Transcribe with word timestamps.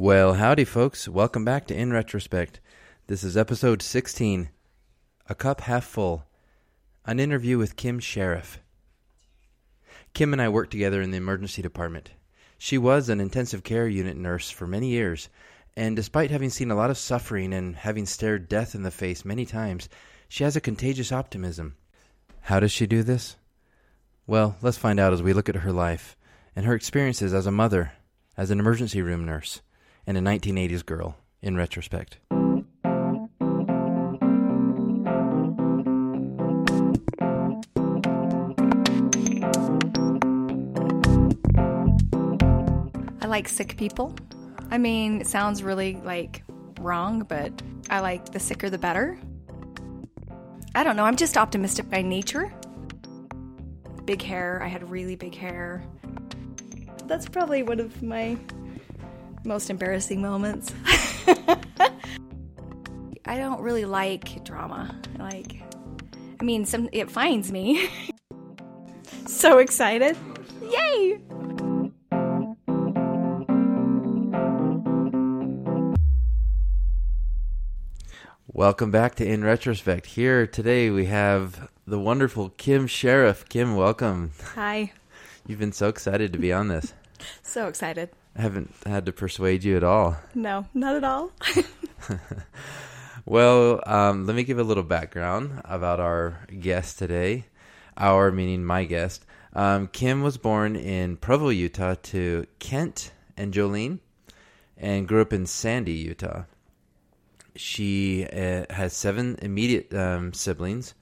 Well, 0.00 0.34
howdy, 0.34 0.64
folks. 0.64 1.08
Welcome 1.08 1.44
back 1.44 1.66
to 1.66 1.74
In 1.74 1.92
Retrospect. 1.92 2.60
This 3.08 3.24
is 3.24 3.36
episode 3.36 3.82
16 3.82 4.48
A 5.28 5.34
Cup 5.34 5.62
Half 5.62 5.86
Full, 5.86 6.24
an 7.04 7.18
interview 7.18 7.58
with 7.58 7.74
Kim 7.74 7.98
Sheriff. 7.98 8.60
Kim 10.14 10.32
and 10.32 10.40
I 10.40 10.50
worked 10.50 10.70
together 10.70 11.02
in 11.02 11.10
the 11.10 11.16
emergency 11.16 11.62
department. 11.62 12.12
She 12.58 12.78
was 12.78 13.08
an 13.08 13.18
intensive 13.20 13.64
care 13.64 13.88
unit 13.88 14.16
nurse 14.16 14.50
for 14.50 14.68
many 14.68 14.86
years, 14.90 15.30
and 15.76 15.96
despite 15.96 16.30
having 16.30 16.50
seen 16.50 16.70
a 16.70 16.76
lot 16.76 16.90
of 16.90 16.96
suffering 16.96 17.52
and 17.52 17.74
having 17.74 18.06
stared 18.06 18.48
death 18.48 18.76
in 18.76 18.84
the 18.84 18.92
face 18.92 19.24
many 19.24 19.44
times, 19.44 19.88
she 20.28 20.44
has 20.44 20.54
a 20.54 20.60
contagious 20.60 21.10
optimism. 21.10 21.74
How 22.42 22.60
does 22.60 22.70
she 22.70 22.86
do 22.86 23.02
this? 23.02 23.34
Well, 24.28 24.58
let's 24.62 24.78
find 24.78 25.00
out 25.00 25.12
as 25.12 25.24
we 25.24 25.32
look 25.32 25.48
at 25.48 25.56
her 25.56 25.72
life 25.72 26.16
and 26.54 26.64
her 26.66 26.74
experiences 26.76 27.34
as 27.34 27.46
a 27.46 27.50
mother, 27.50 27.94
as 28.36 28.52
an 28.52 28.60
emergency 28.60 29.02
room 29.02 29.26
nurse, 29.26 29.60
and 30.08 30.16
a 30.16 30.22
1980s 30.22 30.84
girl 30.86 31.16
in 31.42 31.54
retrospect. 31.54 32.18
I 43.20 43.26
like 43.26 43.50
sick 43.50 43.76
people. 43.76 44.16
I 44.70 44.78
mean, 44.78 45.20
it 45.20 45.26
sounds 45.26 45.62
really 45.62 46.00
like 46.02 46.42
wrong, 46.80 47.20
but 47.20 47.52
I 47.90 48.00
like 48.00 48.32
the 48.32 48.40
sicker 48.40 48.70
the 48.70 48.78
better. 48.78 49.18
I 50.74 50.84
don't 50.84 50.96
know, 50.96 51.04
I'm 51.04 51.16
just 51.16 51.36
optimistic 51.36 51.90
by 51.90 52.00
nature. 52.00 52.50
Big 54.06 54.22
hair, 54.22 54.62
I 54.62 54.68
had 54.68 54.90
really 54.90 55.16
big 55.16 55.34
hair. 55.34 55.84
That's 57.04 57.28
probably 57.28 57.62
one 57.62 57.78
of 57.78 58.02
my 58.02 58.38
most 59.48 59.70
embarrassing 59.70 60.20
moments. 60.20 60.72
I 63.24 63.38
don't 63.38 63.60
really 63.62 63.86
like 63.86 64.44
drama. 64.44 64.94
Like, 65.18 65.62
I 66.38 66.44
mean, 66.44 66.66
some 66.66 66.88
it 66.92 67.10
finds 67.10 67.50
me. 67.50 67.88
so 69.26 69.58
excited! 69.58 70.16
Yay! 70.62 71.18
Welcome 78.46 78.90
back 78.90 79.14
to 79.14 79.26
In 79.26 79.42
Retrospect. 79.42 80.06
Here 80.06 80.46
today 80.46 80.90
we 80.90 81.06
have 81.06 81.70
the 81.86 81.98
wonderful 81.98 82.50
Kim 82.50 82.86
Sheriff. 82.86 83.48
Kim, 83.48 83.76
welcome. 83.76 84.32
Hi. 84.54 84.92
You've 85.46 85.58
been 85.58 85.72
so 85.72 85.88
excited 85.88 86.34
to 86.34 86.38
be 86.38 86.52
on 86.52 86.68
this. 86.68 86.92
So 87.42 87.66
excited. 87.66 88.10
I 88.38 88.42
haven't 88.42 88.72
had 88.86 89.04
to 89.06 89.12
persuade 89.12 89.64
you 89.64 89.76
at 89.76 89.84
all. 89.84 90.16
No, 90.34 90.66
not 90.72 90.96
at 90.96 91.04
all. 91.04 91.32
Well, 93.28 93.82
um, 93.84 94.24
let 94.24 94.34
me 94.34 94.42
give 94.42 94.58
a 94.58 94.62
little 94.62 94.82
background 94.82 95.60
about 95.66 96.00
our 96.00 96.46
guest 96.60 96.98
today. 96.98 97.44
Our 97.98 98.32
meaning 98.32 98.64
my 98.64 98.84
guest. 98.84 99.26
Um, 99.52 99.88
Kim 99.88 100.22
was 100.22 100.38
born 100.38 100.76
in 100.76 101.18
Provo, 101.18 101.50
Utah, 101.50 101.96
to 102.04 102.46
Kent 102.58 103.12
and 103.36 103.52
Jolene, 103.52 103.98
and 104.78 105.06
grew 105.06 105.20
up 105.20 105.34
in 105.34 105.44
Sandy, 105.44 105.92
Utah. 105.92 106.44
She 107.54 108.24
uh, 108.24 108.64
has 108.70 108.94
seven 108.94 109.38
immediate 109.42 109.92
um, 109.92 110.32
siblings. 110.32 110.94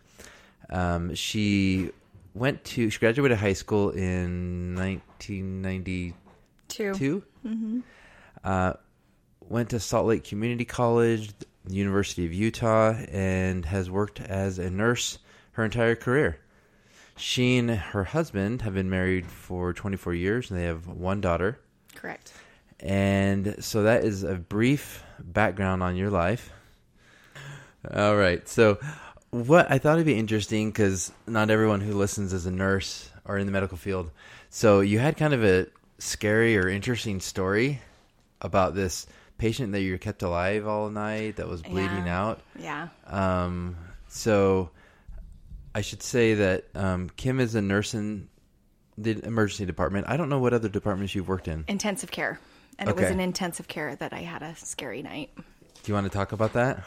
Um, 0.68 1.14
she 1.14 1.92
went 2.34 2.64
to 2.64 2.90
she 2.90 2.98
graduated 2.98 3.38
high 3.38 3.52
school 3.52 3.90
in 3.90 4.74
1992. 4.74 6.25
2 6.68 7.22
Uh, 8.44 8.74
went 9.48 9.70
to 9.70 9.80
Salt 9.80 10.06
Lake 10.06 10.24
Community 10.24 10.64
College, 10.64 11.32
University 11.68 12.26
of 12.26 12.32
Utah, 12.32 12.94
and 13.10 13.64
has 13.64 13.90
worked 13.90 14.20
as 14.20 14.58
a 14.58 14.70
nurse 14.70 15.18
her 15.52 15.64
entire 15.64 15.96
career. 15.96 16.38
She 17.16 17.56
and 17.56 17.70
her 17.70 18.04
husband 18.04 18.62
have 18.62 18.74
been 18.74 18.90
married 18.90 19.26
for 19.26 19.72
24 19.72 20.14
years, 20.14 20.50
and 20.50 20.60
they 20.60 20.64
have 20.64 20.86
one 20.86 21.20
daughter. 21.20 21.58
Correct. 21.94 22.32
And 22.80 23.56
so 23.64 23.84
that 23.84 24.04
is 24.04 24.22
a 24.22 24.34
brief 24.34 25.02
background 25.18 25.82
on 25.82 25.96
your 25.96 26.10
life. 26.10 26.52
All 27.94 28.16
right. 28.16 28.46
So, 28.48 28.78
what 29.30 29.70
I 29.70 29.78
thought 29.78 29.94
it'd 29.94 30.06
be 30.06 30.18
interesting 30.18 30.70
because 30.70 31.12
not 31.26 31.50
everyone 31.50 31.80
who 31.80 31.94
listens 31.94 32.32
is 32.32 32.46
a 32.46 32.50
nurse 32.50 33.10
or 33.24 33.38
in 33.38 33.46
the 33.46 33.52
medical 33.52 33.78
field. 33.78 34.10
So, 34.50 34.80
you 34.80 34.98
had 34.98 35.16
kind 35.16 35.32
of 35.32 35.42
a 35.44 35.66
scary 35.98 36.56
or 36.58 36.68
interesting 36.68 37.20
story 37.20 37.80
about 38.40 38.74
this 38.74 39.06
patient 39.38 39.72
that 39.72 39.80
you 39.82 39.98
kept 39.98 40.22
alive 40.22 40.66
all 40.66 40.88
night 40.90 41.36
that 41.36 41.48
was 41.48 41.62
bleeding 41.62 42.06
Yeah. 42.06 42.20
out. 42.22 42.40
Yeah. 42.58 42.88
Um, 43.06 43.76
so, 44.08 44.70
I 45.74 45.82
should 45.82 46.02
say 46.02 46.34
that 46.34 46.64
um, 46.74 47.10
Kim 47.16 47.38
is 47.40 47.54
a 47.54 47.60
nurse 47.62 47.92
in 47.94 48.28
the 48.96 49.22
emergency 49.26 49.66
department. 49.66 50.06
I 50.08 50.16
don't 50.16 50.30
know 50.30 50.38
what 50.38 50.54
other 50.54 50.68
departments 50.70 51.14
you've 51.14 51.28
worked 51.28 51.48
in. 51.48 51.64
Intensive 51.68 52.10
care. 52.10 52.40
And 52.78 52.88
it 52.88 52.94
was 52.96 53.04
Okay. 53.04 53.12
in 53.12 53.20
intensive 53.20 53.68
care 53.68 53.94
that 53.96 54.12
I 54.14 54.20
had 54.20 54.42
a 54.42 54.54
scary 54.56 55.02
night. 55.02 55.30
Do 55.36 55.42
you 55.86 55.94
want 55.94 56.04
to 56.10 56.10
talk 56.16 56.32
about 56.32 56.54
that? 56.54 56.82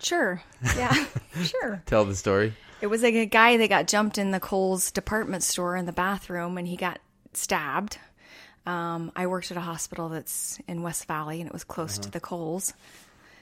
Sure. 0.00 0.42
Yeah. 0.76 0.92
sure. 1.42 1.82
Tell 1.86 2.04
the 2.04 2.14
story. 2.16 2.54
It 2.80 2.86
was 2.88 3.02
like 3.02 3.14
a 3.14 3.26
guy 3.26 3.56
that 3.56 3.68
got 3.68 3.86
jumped 3.88 4.18
in 4.18 4.30
the 4.32 4.40
Kohl's 4.40 4.90
department 4.90 5.42
store 5.44 5.76
in 5.76 5.86
the 5.86 5.92
bathroom 5.92 6.58
and 6.58 6.66
he 6.66 6.76
got 6.76 7.00
stabbed. 7.34 7.98
Um, 8.66 9.10
I 9.16 9.26
worked 9.26 9.50
at 9.50 9.56
a 9.56 9.60
hospital 9.60 10.08
that's 10.08 10.58
in 10.68 10.82
West 10.82 11.06
Valley 11.06 11.40
and 11.40 11.48
it 11.48 11.52
was 11.52 11.64
close 11.64 11.98
to 11.98 12.10
the 12.10 12.20
Kohl's. 12.20 12.74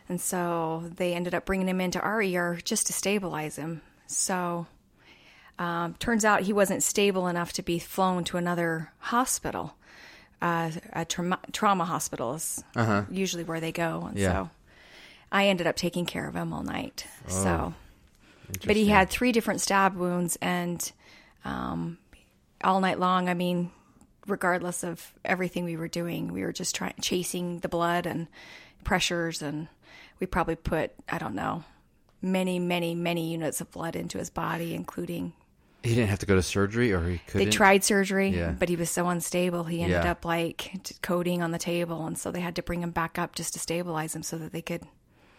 And 0.08 0.20
so 0.20 0.84
they 0.96 1.12
ended 1.14 1.34
up 1.34 1.44
bringing 1.44 1.68
him 1.68 1.80
into 1.80 2.00
our 2.00 2.20
ER 2.22 2.58
just 2.64 2.86
to 2.88 2.92
stabilize 2.92 3.56
him. 3.56 3.82
So 4.06 4.66
um, 5.58 5.94
turns 5.98 6.24
out 6.24 6.42
he 6.42 6.52
wasn't 6.52 6.82
stable 6.82 7.28
enough 7.28 7.52
to 7.54 7.62
be 7.62 7.78
flown 7.78 8.24
to 8.24 8.36
another 8.38 8.90
hospital. 8.98 9.74
Uh, 10.42 10.70
a 10.94 11.04
trauma, 11.04 11.38
trauma 11.52 11.84
hospital 11.84 12.34
is 12.34 12.64
usually 13.10 13.44
where 13.44 13.60
they 13.60 13.72
go. 13.72 14.06
And 14.08 14.16
Yeah. 14.18 14.32
so 14.44 14.50
I 15.30 15.48
ended 15.48 15.66
up 15.66 15.76
taking 15.76 16.06
care 16.06 16.26
of 16.26 16.34
him 16.34 16.52
all 16.52 16.62
night. 16.62 17.06
So. 17.28 17.74
But 18.66 18.74
he 18.74 18.86
had 18.86 19.10
three 19.10 19.30
different 19.30 19.60
stab 19.60 19.94
wounds, 19.94 20.36
and 20.42 20.90
um, 21.44 21.98
all 22.64 22.80
night 22.80 22.98
long, 22.98 23.28
I 23.28 23.34
mean, 23.34 23.70
regardless 24.26 24.82
of 24.84 25.12
everything 25.24 25.64
we 25.64 25.76
were 25.76 25.88
doing, 25.88 26.32
we 26.32 26.42
were 26.42 26.52
just 26.52 26.74
trying 26.74 26.94
chasing 27.00 27.60
the 27.60 27.68
blood 27.68 28.06
and 28.06 28.26
pressures, 28.84 29.42
and 29.42 29.68
we 30.18 30.26
probably 30.26 30.56
put 30.56 30.92
I 31.08 31.18
don't 31.18 31.34
know 31.34 31.64
many, 32.22 32.58
many, 32.58 32.94
many 32.94 33.32
units 33.32 33.60
of 33.60 33.70
blood 33.70 33.96
into 33.96 34.18
his 34.18 34.30
body, 34.30 34.74
including 34.74 35.32
He 35.82 35.94
didn't 35.94 36.10
have 36.10 36.18
to 36.18 36.26
go 36.26 36.34
to 36.34 36.42
surgery, 36.42 36.92
or 36.92 37.08
he 37.08 37.18
could. 37.26 37.40
They 37.40 37.46
tried 37.46 37.82
surgery, 37.84 38.28
Yeah. 38.28 38.50
but 38.50 38.68
he 38.68 38.76
was 38.76 38.90
so 38.90 39.08
unstable. 39.08 39.64
He 39.64 39.80
ended 39.82 40.04
Yeah. 40.04 40.10
up 40.10 40.24
like 40.26 40.70
coding 41.02 41.42
on 41.42 41.52
the 41.52 41.58
table, 41.58 42.06
and 42.06 42.18
so 42.18 42.30
they 42.30 42.40
had 42.40 42.56
to 42.56 42.62
bring 42.62 42.82
him 42.82 42.90
back 42.90 43.18
up 43.18 43.34
just 43.34 43.54
to 43.54 43.58
stabilize 43.58 44.14
him 44.14 44.22
so 44.22 44.36
that 44.38 44.52
they 44.52 44.62
could. 44.62 44.82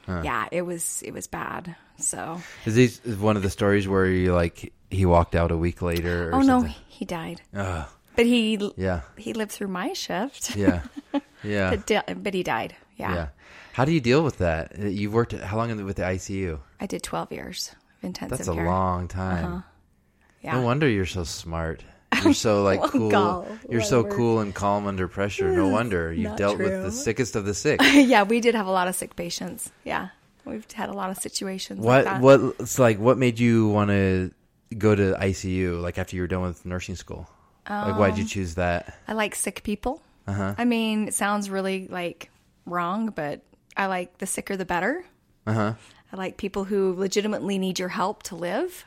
Yeah, 0.07 0.47
it 0.51 0.63
was 0.63 1.01
it 1.03 1.13
was 1.13 1.27
bad. 1.27 1.75
So 1.97 2.41
Is 2.65 2.73
these 2.75 2.99
is 3.05 3.17
one 3.17 3.37
of 3.37 3.43
the 3.43 3.49
stories 3.51 3.87
where 3.87 4.05
you 4.07 4.33
like 4.33 4.73
he 4.89 5.05
walked 5.05 5.35
out 5.35 5.51
a 5.51 5.57
week 5.57 5.81
later? 5.81 6.29
Or 6.31 6.35
oh 6.35 6.39
no, 6.39 6.61
something? 6.61 6.75
he 6.87 7.05
died. 7.05 7.41
Ugh. 7.55 7.87
But 8.15 8.25
he 8.25 8.59
yeah, 8.77 9.01
he 9.17 9.33
lived 9.33 9.51
through 9.51 9.69
my 9.69 9.93
shift. 9.93 10.55
yeah, 10.55 10.81
yeah, 11.43 11.69
But, 11.75 11.85
di- 11.87 12.13
but 12.15 12.33
he 12.33 12.43
died. 12.43 12.75
Yeah. 12.97 13.13
yeah. 13.15 13.27
How 13.73 13.85
do 13.85 13.91
you 13.93 14.01
deal 14.01 14.21
with 14.23 14.37
that? 14.39 14.77
You've 14.77 15.13
worked 15.13 15.31
how 15.31 15.57
long 15.57 15.73
with 15.85 15.95
the 15.95 16.03
ICU? 16.03 16.59
I 16.79 16.85
did 16.87 17.03
12 17.03 17.31
years 17.31 17.71
of 17.99 18.03
intensive 18.03 18.37
That's 18.37 18.49
a 18.49 18.53
care. 18.53 18.65
long 18.65 19.07
time. 19.07 19.45
Uh-huh. 19.45 19.61
Yeah. 20.41 20.53
No 20.57 20.61
wonder 20.63 20.87
you're 20.89 21.05
so 21.05 21.23
smart. 21.23 21.83
You're 22.23 22.33
so 22.33 22.63
like 22.69 22.81
cool. 22.81 23.09
God, 23.09 23.59
you're 23.69 23.81
so 23.81 24.03
cool 24.03 24.39
and 24.39 24.53
calm 24.53 24.87
under 24.87 25.07
pressure. 25.07 25.51
No 25.51 25.69
wonder 25.69 26.11
you've 26.11 26.31
not 26.31 26.37
dealt 26.37 26.57
with 26.57 26.83
the 26.83 26.91
sickest 26.91 27.35
of 27.37 27.45
the 27.45 27.53
sick. 27.63 27.79
yeah, 27.81 28.23
we 28.23 28.41
did 28.41 28.55
have 28.55 28.67
a 28.67 28.71
lot 28.71 28.87
of 28.89 28.95
sick 28.95 29.15
patients. 29.15 29.71
Yeah. 29.85 30.09
We've 30.43 30.69
had 30.71 30.89
a 30.89 30.93
lot 30.93 31.09
of 31.11 31.17
situations 31.17 31.79
What 31.79 32.03
like 32.03 32.05
that. 32.05 32.21
what 32.21 32.55
it's 32.59 32.77
like? 32.79 32.99
What 32.99 33.17
made 33.17 33.39
you 33.39 33.69
want 33.69 33.89
to 33.91 34.31
go 34.77 34.95
to 34.95 35.13
ICU? 35.13 35.79
Like 35.81 35.97
after 35.97 36.15
you 36.17 36.23
were 36.23 36.27
done 36.27 36.41
with 36.41 36.65
nursing 36.65 36.95
school? 36.95 37.29
Like 37.71 37.97
why'd 37.97 38.13
Um, 38.13 38.19
you 38.19 38.25
choose 38.25 38.55
that? 38.55 38.97
I 39.07 39.13
like 39.13 39.35
sick 39.35 39.63
people. 39.63 40.01
Uh-huh. 40.27 40.55
I 40.57 40.65
mean, 40.65 41.07
it 41.07 41.13
sounds 41.13 41.49
really 41.49 41.87
like 41.87 42.29
wrong, 42.65 43.07
but 43.09 43.41
I 43.75 43.87
like 43.87 44.17
the 44.19 44.25
sicker 44.27 44.55
the 44.55 44.65
better. 44.65 45.03
Uh 45.47 45.53
huh. 45.53 45.73
I 46.13 46.15
like 46.17 46.37
people 46.37 46.65
who 46.65 46.93
legitimately 46.95 47.57
need 47.57 47.79
your 47.79 47.89
help 47.89 48.23
to 48.23 48.35
live. 48.35 48.85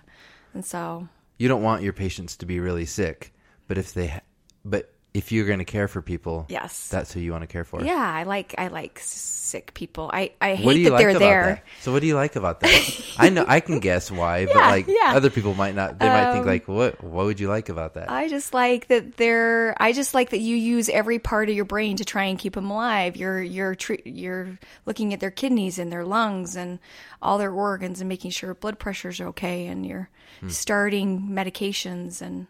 And 0.52 0.64
so, 0.64 1.08
You 1.38 1.48
don't 1.48 1.62
want 1.62 1.82
your 1.82 1.92
patients 1.92 2.36
to 2.36 2.46
be 2.46 2.60
really 2.60 2.84
sick, 2.86 3.32
but 3.66 3.76
if 3.78 3.92
they, 3.92 4.06
ha- 4.08 4.20
but 4.64 4.93
if 5.14 5.30
you're 5.30 5.46
going 5.46 5.60
to 5.60 5.64
care 5.64 5.86
for 5.86 6.02
people, 6.02 6.44
Yes. 6.48 6.88
that's 6.88 7.12
who 7.12 7.20
you 7.20 7.30
want 7.30 7.42
to 7.42 7.46
care 7.46 7.62
for. 7.64 7.80
yeah, 7.82 7.94
I 7.94 8.24
like 8.24 8.54
I 8.58 8.66
like 8.66 8.98
sick 9.00 9.72
people. 9.72 10.10
I 10.12 10.32
I 10.40 10.56
hate 10.56 10.66
What 10.66 10.72
do 10.72 10.80
you 10.80 10.86
that 10.86 10.92
like 10.94 11.04
they're 11.06 11.18
there. 11.20 11.44
that? 11.44 11.64
So 11.82 11.92
what 11.92 12.00
do 12.00 12.08
you 12.08 12.16
like 12.16 12.34
about 12.34 12.58
that? 12.60 13.00
I 13.18 13.28
know 13.28 13.44
I 13.46 13.60
can 13.60 13.78
guess 13.78 14.10
why, 14.10 14.46
but 14.46 14.56
Yeah, 14.56 14.70
like 14.70 14.86
yeah. 14.88 15.12
other 15.14 15.30
people 15.30 15.54
might 15.54 15.76
not. 15.76 16.00
They 16.00 16.08
might 16.08 16.32
think 16.32 16.42
Um, 16.42 16.46
like, 16.48 16.66
what 16.66 17.02
What 17.04 17.26
would 17.26 17.38
you 17.38 17.46
like 17.48 17.68
about 17.68 17.94
that? 17.94 18.10
I 18.10 18.26
just 18.28 18.52
like 18.52 18.88
that 18.88 19.16
they're. 19.16 19.76
I 19.78 19.92
just 19.92 20.14
like 20.14 20.30
that 20.30 20.40
you 20.40 20.56
use 20.56 20.88
every 20.88 21.20
part 21.20 21.48
of 21.48 21.54
your 21.54 21.64
brain 21.64 21.96
to 21.98 22.04
try 22.04 22.24
and 22.24 22.36
keep 22.36 22.54
them 22.54 22.68
alive. 22.68 23.16
You're 23.16 23.40
you're 23.40 23.76
tre- 23.76 24.02
you're 24.04 24.58
looking 24.84 25.14
at 25.14 25.20
their 25.20 25.30
kidneys 25.30 25.78
and 25.78 25.92
their 25.92 26.04
lungs 26.04 26.56
and 26.56 26.80
all 27.22 27.38
their 27.38 27.52
organs 27.52 28.00
and 28.00 28.08
making 28.08 28.32
sure 28.32 28.52
blood 28.54 28.80
pressure's 28.80 29.20
are 29.20 29.28
okay, 29.28 29.66
and 29.68 29.86
you're 29.86 30.08
Hmm. 30.40 30.48
starting 30.48 31.28
medications 31.30 32.20
and 32.20 32.48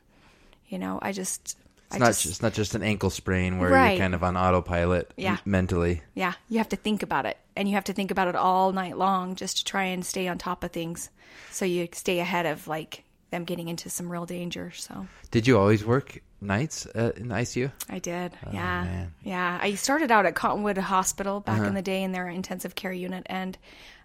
you 0.68 0.78
know 0.78 0.98
I 1.02 1.12
just 1.12 1.58
I 1.94 1.96
it's 1.96 2.00
not 2.00 2.06
just 2.08 2.22
just, 2.22 2.42
not 2.42 2.52
just 2.52 2.74
an 2.74 2.82
ankle 2.82 3.10
sprain 3.10 3.58
where 3.58 3.70
Right. 3.70 3.92
you're 3.92 4.00
kind 4.00 4.14
of 4.14 4.22
on 4.24 4.36
autopilot 4.36 5.12
Yeah. 5.16 5.36
mentally. 5.44 6.02
yeah 6.14 6.34
you 6.48 6.58
have 6.58 6.68
to 6.70 6.76
think 6.76 7.02
about 7.02 7.26
it 7.26 7.36
and 7.56 7.68
you 7.68 7.74
have 7.74 7.84
to 7.84 7.92
think 7.92 8.10
about 8.10 8.28
it 8.28 8.36
all 8.36 8.72
night 8.72 8.96
long 8.98 9.34
just 9.36 9.58
to 9.58 9.64
try 9.64 9.84
and 9.84 10.04
stay 10.04 10.28
on 10.28 10.38
top 10.38 10.64
of 10.64 10.72
things 10.72 11.10
so 11.50 11.64
you 11.64 11.88
stay 11.92 12.18
ahead 12.20 12.46
of 12.46 12.66
like 12.68 13.04
them 13.30 13.44
getting 13.44 13.66
into 13.68 13.90
some 13.90 14.12
real 14.12 14.26
danger. 14.26 14.70
So. 14.76 15.08
Did 15.32 15.48
you 15.48 15.58
always 15.58 15.84
work 15.84 16.20
nights 16.40 16.86
uh, 16.94 17.10
in 17.16 17.28
the 17.28 17.34
ICU? 17.34 17.72
I 17.88 17.98
did. 17.98 18.32
yeah. 18.52 18.82
Oh, 18.82 18.84
man. 18.84 19.14
Yeah. 19.24 19.58
I 19.60 19.74
started 19.74 20.12
out 20.12 20.24
at 20.26 20.36
Cottonwood 20.36 20.78
Hospital 20.78 21.40
back 21.40 21.58
Uh-huh. 21.58 21.66
in 21.68 21.74
the 21.74 21.82
day 21.82 22.04
in 22.04 22.12
their 22.12 22.28
intensive 22.28 22.76
care 22.76 22.92
unit 22.92 23.24
and 23.26 23.58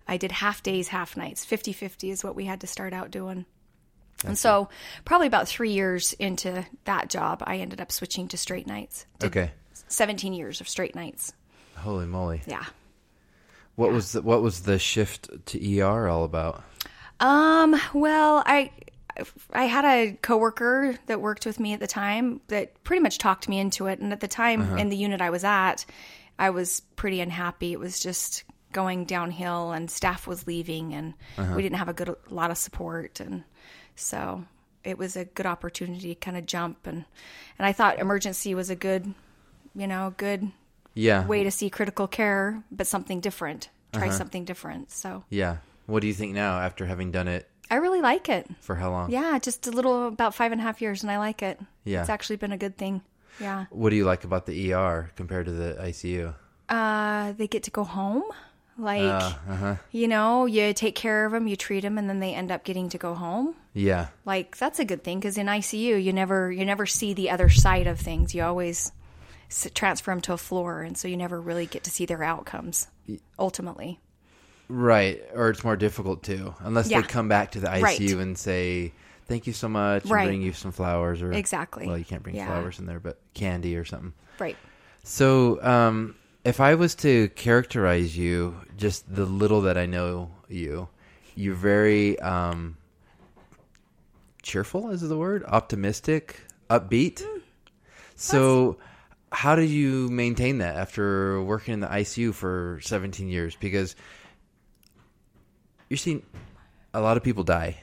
I 0.07 0.17
did 0.17 0.31
half 0.31 0.63
days, 0.63 0.87
half 0.87 1.15
nights. 1.15 1.45
50-50 1.45 2.09
is 2.09 2.23
what 2.23 2.35
we 2.35 2.45
had 2.45 2.61
to 2.61 2.67
start 2.67 2.91
out 2.93 3.11
doing. 3.11 3.45
And 4.25 4.37
so 4.37 4.69
probably 5.05 5.27
about 5.27 5.47
3 5.47 5.71
years 5.71 6.13
into 6.13 6.65
that 6.85 7.09
job, 7.09 7.41
I 7.45 7.57
ended 7.57 7.79
up 7.79 7.91
switching 7.91 8.27
to 8.29 8.37
straight 8.37 8.67
nights. 8.67 9.05
Okay. 9.23 9.51
17 9.87 10.33
years 10.33 10.61
of 10.61 10.67
straight 10.67 10.95
nights. 10.95 11.33
Holy 11.75 12.05
moly! 12.05 12.41
Yeah. 12.45 12.65
What 13.75 13.91
was 13.91 14.11
the, 14.11 14.21
what 14.21 14.41
was 14.41 14.61
the 14.61 14.77
shift 14.77 15.29
to 15.47 15.79
ER 15.79 16.09
all 16.09 16.25
about? 16.25 16.63
Um, 17.21 17.79
well, 17.93 18.43
I 18.45 18.71
I 19.51 19.63
had 19.63 19.85
a 19.85 20.17
coworker 20.21 20.95
that 21.07 21.21
worked 21.21 21.45
with 21.45 21.59
me 21.59 21.73
at 21.73 21.79
the 21.79 21.87
time 21.87 22.41
that 22.47 22.83
pretty 22.83 23.01
much 23.01 23.17
talked 23.17 23.49
me 23.49 23.59
into 23.59 23.87
it 23.87 23.99
and 23.99 24.13
at 24.13 24.19
the 24.19 24.27
time 24.27 24.77
in 24.77 24.89
the 24.89 24.95
unit 24.95 25.21
I 25.21 25.29
was 25.29 25.43
at, 25.43 25.85
I 26.37 26.51
was 26.51 26.81
pretty 26.95 27.19
unhappy. 27.19 27.73
It 27.73 27.79
was 27.79 27.99
just 27.99 28.43
going 28.71 29.05
downhill 29.05 29.71
and 29.71 29.89
staff 29.89 30.27
was 30.27 30.45
leaving 30.45 30.93
and 30.93 31.13
we 31.55 31.61
didn't 31.61 31.77
have 31.77 31.89
a 31.89 31.93
good 31.93 32.15
lot 32.29 32.51
of 32.51 32.57
support 32.57 33.19
and 33.19 33.43
so 33.99 34.45
it 34.83 34.97
was 34.97 35.15
a 35.15 35.25
good 35.25 35.45
opportunity 35.45 36.13
to 36.15 36.19
kind 36.19 36.37
of 36.37 36.45
jump 36.45 36.87
and 36.87 37.05
and 37.57 37.65
I 37.65 37.73
thought 37.73 37.99
emergency 37.99 38.55
was 38.55 38.69
a 38.69 38.75
good, 38.75 39.13
you 39.75 39.87
know, 39.87 40.13
good 40.17 40.51
Yeah. 40.93 41.25
way 41.27 41.43
to 41.43 41.51
see 41.51 41.69
critical 41.69 42.07
care, 42.07 42.63
but 42.71 42.87
something 42.87 43.19
different. 43.19 43.69
Try 43.93 44.09
something 44.09 44.45
different. 44.45 44.91
So 44.91 45.23
Yeah. 45.29 45.57
What 45.85 46.01
do 46.01 46.07
you 46.07 46.13
think 46.13 46.33
now 46.33 46.59
after 46.59 46.85
having 46.85 47.11
done 47.11 47.27
it 47.27 47.49
I 47.71 47.75
really 47.75 48.01
like 48.01 48.29
it. 48.29 48.47
for 48.61 48.75
how 48.75 48.89
long? 48.89 49.11
Yeah, 49.11 49.37
just 49.37 49.67
a 49.67 49.71
little 49.71 50.07
about 50.07 50.33
five 50.33 50.51
and 50.51 50.59
a 50.61 50.63
half 50.63 50.81
years, 50.81 51.03
and 51.03 51.11
I 51.11 51.17
like 51.19 51.43
it. 51.43 51.59
Yeah. 51.83 52.01
it's 52.01 52.09
actually 52.09 52.37
been 52.37 52.51
a 52.51 52.57
good 52.57 52.77
thing. 52.77 53.01
Yeah, 53.39 53.65
What 53.69 53.89
do 53.91 53.95
you 53.95 54.05
like 54.05 54.23
about 54.23 54.45
the 54.47 54.73
ER 54.73 55.11
compared 55.15 55.45
to 55.45 55.51
the 55.51 55.77
ICU? 55.79 56.33
uh, 56.69 57.31
they 57.33 57.47
get 57.47 57.63
to 57.63 57.71
go 57.71 57.83
home. 57.83 58.23
Like 58.79 59.01
Uh 59.01 59.29
huh. 59.55 59.75
you 59.91 60.07
know, 60.07 60.45
you 60.45 60.73
take 60.73 60.95
care 60.95 61.25
of 61.25 61.31
them, 61.33 61.47
you 61.47 61.55
treat 61.55 61.81
them, 61.81 61.97
and 61.97 62.09
then 62.09 62.19
they 62.19 62.33
end 62.33 62.51
up 62.51 62.63
getting 62.63 62.89
to 62.89 62.97
go 62.97 63.13
home. 63.13 63.55
Yeah. 63.73 64.07
Like 64.25 64.57
that's 64.57 64.79
a 64.79 64.85
good 64.85 65.03
thing 65.03 65.19
because 65.19 65.37
in 65.37 65.47
ICU, 65.47 66.01
you 66.03 66.13
never 66.13 66.51
you 66.51 66.65
never 66.65 66.85
see 66.85 67.13
the 67.13 67.29
other 67.29 67.49
side 67.49 67.87
of 67.87 67.99
things. 67.99 68.33
You 68.33 68.43
always 68.43 68.91
transfer 69.73 70.11
them 70.11 70.21
to 70.21 70.33
a 70.33 70.37
floor, 70.37 70.81
and 70.81 70.97
so 70.97 71.07
you 71.07 71.17
never 71.17 71.41
really 71.41 71.65
get 71.65 71.83
to 71.83 71.89
see 71.91 72.05
their 72.05 72.23
outcomes 72.23 72.87
ultimately. 73.37 73.99
Right. 74.67 75.21
Or 75.33 75.49
it's 75.49 75.63
more 75.63 75.75
difficult 75.75 76.23
too, 76.23 76.53
unless 76.59 76.89
Yeah. 76.89 77.01
they 77.01 77.07
come 77.07 77.27
back 77.27 77.51
to 77.51 77.59
the 77.59 77.67
ICU 77.67 77.83
Right. 77.83 78.21
and 78.23 78.37
say, 78.37 78.93
"Thank 79.25 79.47
you 79.47 79.53
so 79.53 79.67
much," 79.67 80.03
and 80.03 80.11
Right. 80.11 80.27
bring 80.27 80.41
you 80.43 80.53
some 80.53 80.71
flowers 80.71 81.21
or 81.23 81.31
Exactly. 81.31 81.87
Well, 81.87 81.97
you 81.97 82.05
can't 82.05 82.21
bring 82.21 82.35
Yeah. 82.35 82.45
flowers 82.45 82.77
in 82.79 82.85
there, 82.85 82.99
but 82.99 83.19
candy 83.33 83.75
or 83.75 83.83
something. 83.85 84.13
Right. 84.39 84.55
So, 85.03 85.61
um, 85.63 86.13
if 86.43 86.59
I 86.59 86.75
was 86.75 86.95
to 86.95 87.29
characterize 87.29 88.17
you, 88.17 88.55
just 88.77 89.13
the 89.13 89.25
little 89.25 89.61
that 89.61 89.77
I 89.77 89.85
know 89.85 90.31
you, 90.47 90.87
you're 91.35 91.55
very 91.55 92.19
um, 92.19 92.77
cheerful. 94.41 94.89
Is 94.89 95.01
the 95.01 95.17
word 95.17 95.43
optimistic, 95.47 96.41
upbeat? 96.69 97.23
so, 98.15 98.77
how 99.31 99.55
do 99.55 99.61
you 99.61 100.09
maintain 100.09 100.59
that 100.59 100.75
after 100.75 101.41
working 101.43 101.75
in 101.75 101.79
the 101.81 101.87
ICU 101.87 102.33
for 102.33 102.79
17 102.81 103.27
years? 103.27 103.55
Because 103.55 103.95
you're 105.89 105.97
seeing 105.97 106.23
a 106.93 107.01
lot 107.01 107.17
of 107.17 107.23
people 107.23 107.43
die. 107.43 107.77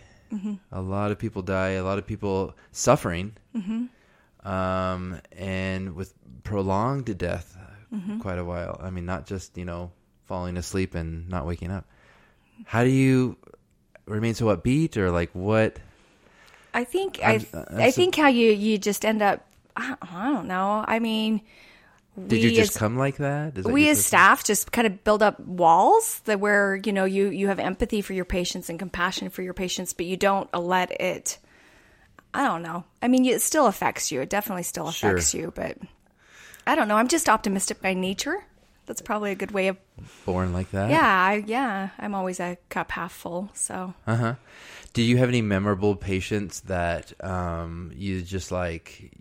A 0.73 0.81
lot 0.81 1.13
of 1.13 1.19
people 1.19 1.43
die. 1.43 1.71
A 1.71 1.85
lot 1.85 1.99
of 1.99 2.07
people 2.07 2.55
suffering 2.73 3.35
um, 4.45 5.21
and 5.33 5.95
with 5.95 6.15
prolonged 6.43 7.17
death 7.19 7.56
Mm-hmm. 7.95 8.19
quite 8.21 8.39
a 8.39 8.45
while. 8.45 8.81
I 8.83 8.91
mean, 8.91 9.07
not 9.07 9.27
just 9.27 9.57
you 9.57 9.65
know 9.65 9.93
falling 10.27 10.57
asleep 10.57 10.95
and 10.95 11.29
not 11.29 11.47
waking 11.47 11.71
up. 11.71 11.85
How 12.65 12.83
do 12.85 12.91
you 12.91 13.37
remain 14.07 14.35
so 14.35 14.47
upbeat, 14.55 14.97
or 14.97 15.11
like 15.11 15.31
what? 15.33 15.79
I 16.75 16.85
think 16.85 17.21
I'm- 17.23 17.47
I 17.55 17.57
uh, 17.57 17.65
I'm 17.71 17.81
I 17.81 17.91
think 17.91 18.17
how 18.17 18.29
you 18.29 18.51
you 18.53 18.79
just 18.79 19.05
end 19.05 19.23
up. 19.23 19.47
I, 19.77 19.95
I 20.03 20.33
don't 20.33 20.49
know. 20.49 20.85
I 20.87 20.99
mean, 21.01 21.43
Did 22.27 22.43
you 22.43 22.51
just 22.51 22.73
as- 22.73 22.77
come 22.79 22.97
like 22.97 23.17
that? 23.19 23.55
That 23.57 23.67
we 23.67 23.89
as 23.91 24.05
staff 24.05 24.43
just 24.43 24.73
kind 24.73 24.87
of 24.87 25.05
build 25.05 25.23
up 25.23 25.39
walls 25.41 26.21
that 26.25 26.41
where 26.41 26.77
you 26.77 26.93
know 26.93 27.05
you 27.05 27.29
you 27.29 27.49
have 27.49 27.59
empathy 27.59 28.01
for 28.03 28.15
your 28.15 28.25
patients 28.25 28.69
and 28.71 28.79
compassion 28.79 29.29
for 29.31 29.43
your 29.43 29.55
patients 29.55 29.93
but 29.93 30.07
you 30.07 30.17
don't 30.17 30.53
let 30.55 30.91
it 31.01 31.39
i 32.35 32.43
don't 32.45 32.63
know 32.63 32.85
i 33.03 33.09
mean 33.09 33.25
it 33.25 33.41
still 33.43 33.67
affects 33.67 34.11
you 34.13 34.21
it 34.23 34.29
definitely 34.31 34.63
still 34.63 34.91
Sure. 34.91 35.11
affects 35.11 35.33
you 35.35 35.53
but 35.55 35.77
i 36.67 36.75
don't 36.75 36.89
know 36.89 36.97
i'm 36.97 37.09
just 37.09 37.29
optimistic 37.29 37.81
by 37.81 37.95
nature 37.95 38.45
that's 38.87 39.01
probably 39.03 39.33
a 39.33 39.35
good 39.35 39.51
way 39.51 39.69
of 39.69 39.77
born 40.25 40.53
like 40.53 40.71
that? 40.71 40.91
yeah 40.91 41.01
I, 41.25 41.43
yeah 41.47 41.91
i'm 41.99 42.15
always 42.15 42.39
a 42.41 42.57
cup 42.69 42.93
half 42.93 43.13
full 43.13 43.51
so 43.55 43.95
Uh 44.07 44.17
huh. 44.17 44.35
Do 44.93 45.03
you 45.03 45.19
have 45.19 45.29
any 45.29 45.43
memorable 45.43 45.95
patients 45.95 46.61
that 46.63 47.13
um, 47.23 47.93
you 47.95 48.23
just 48.23 48.51
like 48.51 49.13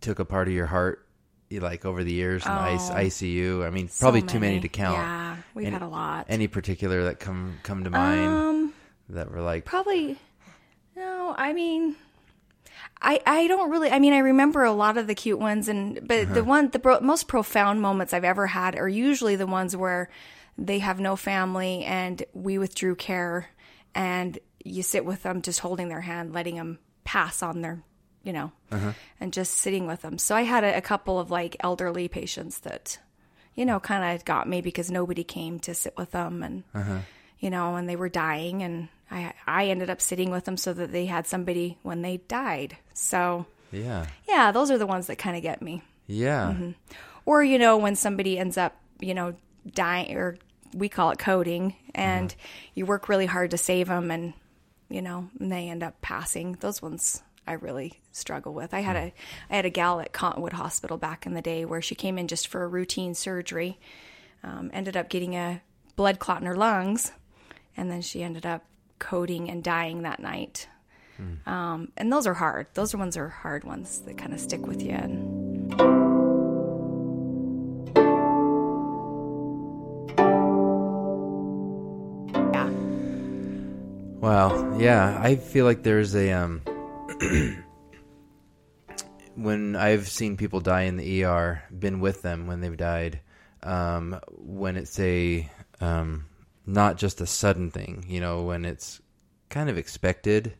took 0.00 0.18
a 0.18 0.24
part 0.24 0.48
of 0.48 0.54
your 0.54 0.66
heart, 0.66 1.06
like 1.48 1.84
over 1.84 2.02
the 2.02 2.12
years 2.12 2.44
in 2.44 2.50
Oh. 2.50 2.74
IC- 2.74 3.06
ICU? 3.06 3.64
I 3.64 3.70
mean, 3.70 3.88
probably 4.00 4.22
so 4.22 4.26
too 4.26 4.40
many 4.40 4.58
to 4.58 4.68
count. 4.68 4.96
yeah 4.98 5.36
we've 5.54 5.66
Any- 5.66 5.72
had 5.74 5.82
a 5.82 5.86
lot 5.86 6.26
Any 6.28 6.48
particular 6.48 7.04
that 7.04 7.20
come 7.20 7.58
come 7.62 7.84
to 7.84 7.90
mind 7.90 8.26
um 8.32 8.72
that 9.10 9.30
were 9.30 9.42
like, 9.42 9.64
Probably 9.64 10.18
no. 10.96 11.34
I 11.38 11.52
mean, 11.52 11.94
I 13.00 13.20
I 13.26 13.46
don't 13.46 13.70
really. 13.70 13.90
I 13.90 13.98
mean, 13.98 14.12
I 14.12 14.18
remember 14.18 14.64
a 14.64 14.72
lot 14.72 14.96
of 14.96 15.06
the 15.06 15.14
cute 15.14 15.38
ones, 15.38 15.68
and 15.68 16.06
but 16.06 16.24
Uh-huh. 16.24 16.34
the 16.34 16.44
one 16.44 16.70
the 16.70 16.78
bro- 16.78 17.00
most 17.00 17.28
profound 17.28 17.80
moments 17.82 18.12
I've 18.12 18.24
ever 18.24 18.46
had 18.46 18.76
are 18.76 18.88
usually 18.88 19.36
the 19.36 19.46
ones 19.46 19.76
where 19.76 20.08
they 20.58 20.78
have 20.78 20.98
no 21.00 21.16
family 21.16 21.84
and 21.84 22.22
we 22.32 22.58
withdrew 22.58 22.94
care, 22.96 23.48
and 23.94 24.38
you 24.64 24.82
sit 24.82 25.04
with 25.04 25.22
them, 25.22 25.42
just 25.42 25.60
holding 25.60 25.88
their 25.88 26.00
hand, 26.00 26.32
letting 26.32 26.56
them 26.56 26.78
pass 27.04 27.42
on 27.42 27.60
their, 27.60 27.82
you 28.24 28.32
know, 28.32 28.50
Uh-huh. 28.72 28.92
and 29.20 29.32
just 29.32 29.54
sitting 29.54 29.86
with 29.86 30.00
them. 30.02 30.18
So 30.18 30.34
I 30.34 30.42
had 30.42 30.64
a, 30.64 30.76
a 30.78 30.80
couple 30.80 31.20
of 31.20 31.30
like 31.30 31.56
elderly 31.60 32.08
patients 32.08 32.58
that, 32.60 32.98
you 33.54 33.64
know, 33.64 33.78
kind 33.78 34.14
of 34.16 34.24
got 34.24 34.48
me 34.48 34.60
because 34.62 34.90
nobody 34.90 35.22
came 35.24 35.60
to 35.60 35.74
sit 35.74 35.94
with 35.96 36.10
them 36.12 36.42
and 36.42 36.64
Uh-huh. 36.74 36.98
you 37.38 37.50
know, 37.50 37.76
and 37.76 37.86
they 37.88 37.96
were 37.96 38.08
dying, 38.08 38.62
and 38.62 38.88
I 39.10 39.32
I 39.46 39.66
ended 39.66 39.90
up 39.90 40.00
sitting 40.00 40.30
with 40.30 40.44
them 40.44 40.56
so 40.56 40.72
that 40.72 40.92
they 40.92 41.06
had 41.06 41.26
somebody 41.26 41.78
when 41.82 42.02
they 42.02 42.18
died. 42.28 42.76
So 42.94 43.46
yeah, 43.72 44.06
yeah, 44.28 44.52
those 44.52 44.70
are 44.70 44.78
the 44.78 44.86
ones 44.86 45.06
that 45.06 45.16
kind 45.16 45.36
of 45.36 45.42
get 45.42 45.62
me. 45.62 45.82
yeah, 46.06 46.52
Mm-hmm. 46.52 46.70
Or 47.24 47.42
you 47.42 47.58
know, 47.58 47.76
when 47.76 47.96
somebody 47.96 48.38
ends 48.38 48.56
up, 48.56 48.76
you 49.00 49.14
know, 49.14 49.34
dying, 49.74 50.16
or 50.16 50.38
we 50.74 50.88
call 50.88 51.10
it 51.10 51.18
coding, 51.18 51.74
and 51.94 52.34
you 52.74 52.86
work 52.86 53.08
really 53.08 53.26
hard 53.26 53.50
to 53.50 53.58
save 53.58 53.88
them, 53.88 54.10
and 54.10 54.32
you 54.88 55.02
know, 55.02 55.28
and 55.40 55.50
they 55.50 55.68
end 55.68 55.82
up 55.82 56.00
passing. 56.00 56.56
Those 56.60 56.80
ones 56.80 57.22
I 57.46 57.52
really 57.54 58.00
struggle 58.12 58.54
with. 58.54 58.72
I 58.74 58.80
had 58.80 58.96
a 58.96 59.12
I 59.50 59.56
had 59.56 59.66
a 59.66 59.70
gal 59.70 60.00
at 60.00 60.12
Cottonwood 60.12 60.52
Hospital 60.52 60.96
back 60.96 61.26
in 61.26 61.34
the 61.34 61.42
day 61.42 61.64
where 61.64 61.82
she 61.82 61.94
came 61.94 62.18
in 62.18 62.28
just 62.28 62.46
for 62.48 62.62
a 62.62 62.68
routine 62.68 63.14
surgery, 63.14 63.78
um, 64.44 64.70
ended 64.72 64.96
up 64.96 65.08
getting 65.08 65.34
a 65.34 65.62
blood 65.96 66.18
clot 66.20 66.40
in 66.40 66.46
her 66.46 66.56
lungs, 66.56 67.12
and 67.76 67.90
then 67.90 68.02
she 68.02 68.22
ended 68.22 68.46
up 68.46 68.64
coding 68.98 69.50
and 69.50 69.62
dying 69.62 70.02
that 70.02 70.20
night. 70.20 70.68
Um, 71.46 71.92
and 71.96 72.12
those 72.12 72.26
are 72.26 72.34
hard. 72.34 72.66
Those 72.74 72.92
are 72.94 72.98
ones 72.98 73.16
are 73.16 73.28
hard 73.28 73.64
ones 73.64 74.00
that 74.00 74.18
kind 74.18 74.34
of 74.34 74.40
stick 74.40 74.66
with 74.66 74.82
you. 74.82 74.90
And, 74.90 75.72
yeah. 82.52 82.68
Wow. 84.20 84.78
Yeah, 84.78 85.18
I 85.22 85.36
feel 85.36 85.64
like 85.64 85.82
there's 85.82 86.14
a 86.14 86.32
um 86.32 86.60
when 89.36 89.76
I've 89.76 90.08
seen 90.08 90.36
people 90.36 90.60
die 90.60 90.82
in 90.82 90.96
the 90.96 91.24
ER, 91.24 91.62
been 91.76 92.00
with 92.00 92.22
them 92.22 92.46
when 92.46 92.60
they've 92.60 92.76
died, 92.76 93.20
um, 93.62 94.20
when 94.28 94.76
it's 94.76 94.98
a 94.98 95.50
um, 95.80 96.26
not 96.66 96.96
just 96.96 97.20
a 97.20 97.26
sudden 97.26 97.70
thing, 97.70 98.04
you 98.08 98.20
know, 98.20 98.42
when 98.42 98.64
it's 98.64 99.00
kind 99.48 99.70
of 99.70 99.78
expected 99.78 100.54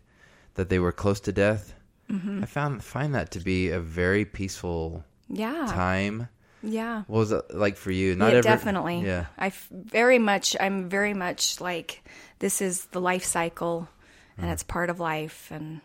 that 0.54 0.68
they 0.68 0.78
were 0.78 0.92
close 0.92 1.20
to 1.20 1.32
death. 1.32 1.74
Mm-hmm. 2.10 2.42
I 2.44 2.46
found 2.46 2.84
find 2.84 3.14
that 3.14 3.32
to 3.32 3.40
be 3.40 3.70
a 3.70 3.80
very 3.80 4.24
peaceful 4.24 5.04
Yeah. 5.28 5.66
time. 5.68 6.28
Yeah. 6.62 7.02
What 7.08 7.18
was 7.18 7.32
it 7.32 7.54
like 7.54 7.76
for 7.76 7.90
you? 7.90 8.14
yeah, 8.14 8.26
every- 8.28 8.42
definitely. 8.42 9.00
Yeah. 9.00 9.26
I 9.36 9.48
f- 9.48 9.68
very 9.70 10.18
much. 10.18 10.56
I'm 10.60 10.88
very 10.88 11.14
much 11.14 11.60
like 11.60 12.02
this 12.38 12.62
is 12.62 12.86
the 12.86 13.00
life 13.00 13.24
cycle, 13.24 13.88
Mm-hmm. 14.32 14.42
and 14.42 14.52
it's 14.52 14.62
part 14.62 14.90
of 14.90 15.00
life. 15.00 15.50
And 15.50 15.80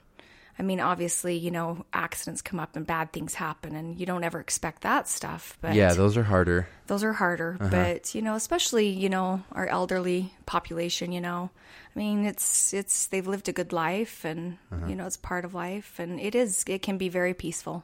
I 0.61 0.63
mean, 0.63 0.79
obviously, 0.79 1.35
you 1.37 1.49
know, 1.49 1.85
accidents 1.91 2.43
come 2.43 2.59
up 2.59 2.75
and 2.75 2.85
bad 2.85 3.11
things 3.11 3.33
happen, 3.33 3.75
and 3.75 3.99
you 3.99 4.05
don't 4.05 4.23
ever 4.23 4.39
expect 4.39 4.83
that 4.83 5.07
stuff. 5.07 5.57
But 5.59 5.73
Yeah, 5.73 5.95
those 5.95 6.15
are 6.17 6.23
harder. 6.23 6.67
those 6.85 7.03
are 7.03 7.13
harder. 7.13 7.57
Uh-huh. 7.59 7.69
But 7.71 8.13
you 8.13 8.21
know, 8.21 8.35
especially 8.35 8.87
you 8.89 9.09
know 9.09 9.41
our 9.53 9.65
elderly 9.65 10.35
population. 10.45 11.11
You 11.11 11.19
know, 11.21 11.49
I 11.95 11.97
mean, 11.99 12.25
it's 12.25 12.75
it's 12.75 13.07
they've 13.07 13.25
lived 13.25 13.49
a 13.49 13.53
good 13.53 13.73
life, 13.73 14.23
and 14.23 14.59
Uh-huh. 14.71 14.85
you 14.85 14.93
know, 14.95 15.07
it's 15.07 15.17
part 15.17 15.45
of 15.45 15.55
life, 15.55 15.97
and 15.97 16.19
it 16.19 16.35
is 16.35 16.63
it 16.67 16.83
can 16.83 16.99
be 16.99 17.09
very 17.09 17.33
peaceful. 17.33 17.83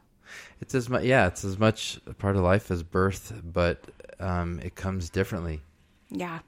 It's 0.62 0.75
as 0.75 0.88
much 0.88 1.03
yeah, 1.03 1.25
it's 1.25 1.43
as 1.43 1.57
much 1.57 2.00
a 2.05 2.13
part 2.13 2.36
of 2.36 2.43
life 2.43 2.69
as 2.69 2.84
birth, 2.84 3.41
but 3.43 3.86
um, 4.19 4.60
it 4.62 4.75
comes 4.75 5.10
differently 5.10 5.62
Yeah. 6.12 6.41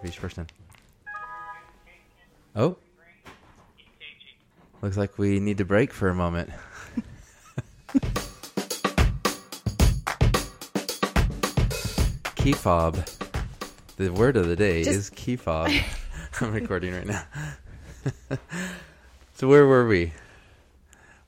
for 0.00 0.06
each 0.06 0.18
person. 0.18 0.46
Oh, 2.56 2.76
looks 4.82 4.96
like 4.96 5.18
we 5.18 5.40
need 5.40 5.58
to 5.58 5.64
break 5.64 5.92
for 5.92 6.08
a 6.08 6.14
moment. 6.14 6.50
key 12.36 12.52
fob. 12.52 12.96
The 13.96 14.10
word 14.12 14.36
of 14.36 14.46
the 14.48 14.56
day 14.56 14.82
Just- 14.82 14.96
is 14.96 15.10
key 15.10 15.36
fob. 15.36 15.70
I'm 16.40 16.52
recording 16.52 16.94
right 16.94 17.06
now. 17.06 17.22
so 19.34 19.46
where 19.48 19.66
were 19.66 19.86
we? 19.86 20.12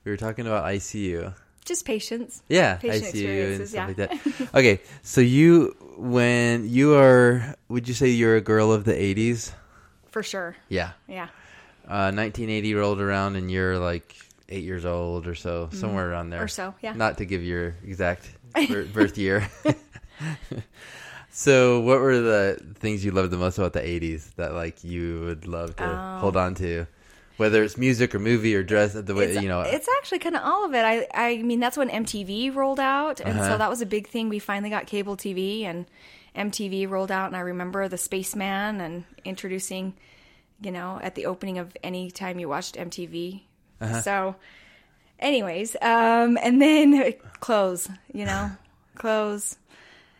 We 0.03 0.11
were 0.11 0.17
talking 0.17 0.45
about 0.45 0.65
ICU. 0.65 1.33
Just 1.63 1.85
patience. 1.85 2.43
Yeah, 2.47 2.75
Patient 2.75 3.15
ICU 3.15 3.55
and 3.55 3.67
stuff 3.67 3.73
yeah. 3.73 3.85
like 3.87 3.95
that. 3.95 4.49
Okay, 4.53 4.81
so 5.01 5.19
you 5.21 5.75
when 5.97 6.69
you 6.69 6.95
are, 6.95 7.55
would 7.69 7.87
you 7.87 7.93
say 7.95 8.09
you're 8.09 8.35
a 8.35 8.41
girl 8.41 8.71
of 8.71 8.83
the 8.83 8.93
'80s? 8.93 9.51
For 10.11 10.21
sure. 10.21 10.55
Yeah, 10.69 10.91
Yeah. 11.07 11.29
Uh, 11.87 12.11
1980 12.13 12.73
rolled 12.75 12.99
around 13.01 13.35
and 13.35 13.49
you're 13.51 13.77
like 13.79 14.15
eight 14.49 14.63
years 14.63 14.85
old 14.85 15.27
or 15.27 15.35
so, 15.35 15.69
somewhere 15.73 16.09
around 16.09 16.29
there, 16.29 16.39
Mm-hmm. 16.39 16.45
Or 16.45 16.47
so, 16.47 16.73
yeah. 16.81 16.93
Not 16.93 17.17
to 17.19 17.25
give 17.25 17.43
your 17.43 17.75
exact 17.83 18.29
birth 18.93 19.17
year. 19.17 19.49
so, 21.31 21.79
what 21.81 21.99
were 21.99 22.19
the 22.19 22.59
things 22.75 23.03
you 23.03 23.11
loved 23.11 23.31
the 23.31 23.37
most 23.37 23.57
about 23.57 23.73
the 23.73 23.81
'80s 23.81 24.33
that 24.35 24.53
like 24.53 24.83
you 24.83 25.21
would 25.25 25.47
love 25.47 25.75
to 25.77 25.83
Oh. 25.83 26.17
hold 26.19 26.37
on 26.37 26.55
to, 26.55 26.85
whether 27.37 27.63
it's 27.63 27.77
music 27.77 28.15
or 28.15 28.19
movie 28.19 28.55
or 28.55 28.63
dress? 28.63 28.93
The 28.93 29.13
way 29.13 29.33
you 29.37 29.47
know, 29.49 29.61
it's 29.61 29.87
actually 29.97 30.19
kind 30.19 30.35
of 30.35 30.43
all 30.43 30.65
of 30.65 30.73
it. 30.73 30.83
I 30.85 31.07
I 31.13 31.37
mean 31.41 31.59
that's 31.59 31.77
when 31.77 31.89
MTV 31.89 32.53
rolled 32.55 32.79
out, 32.79 33.19
and 33.19 33.37
Uh-huh. 33.39 33.49
so 33.49 33.57
that 33.57 33.69
was 33.69 33.81
a 33.81 33.85
big 33.85 34.07
thing. 34.07 34.29
We 34.29 34.39
finally 34.39 34.69
got 34.69 34.87
cable 34.87 35.17
TV, 35.17 35.63
and 35.63 35.85
MTV 36.35 36.89
rolled 36.89 37.11
out, 37.11 37.27
and 37.27 37.35
I 37.35 37.41
remember 37.41 37.87
the 37.87 37.97
Spaceman 37.97 38.79
and 38.81 39.03
introducing, 39.25 39.93
you 40.65 40.71
know, 40.71 40.99
at 41.01 41.15
the 41.15 41.27
opening 41.27 41.59
of 41.59 41.77
any 41.83 42.09
time 42.11 42.39
you 42.39 42.49
watched 42.49 42.75
MTV. 42.75 43.41
Uh-huh. 43.79 44.01
So, 44.01 44.35
anyways, 45.19 45.75
um, 45.81 46.37
and 46.41 46.61
then 46.61 47.13
clothes, 47.39 47.87
you 48.11 48.25
know, 48.25 48.51
clothes. 48.95 49.57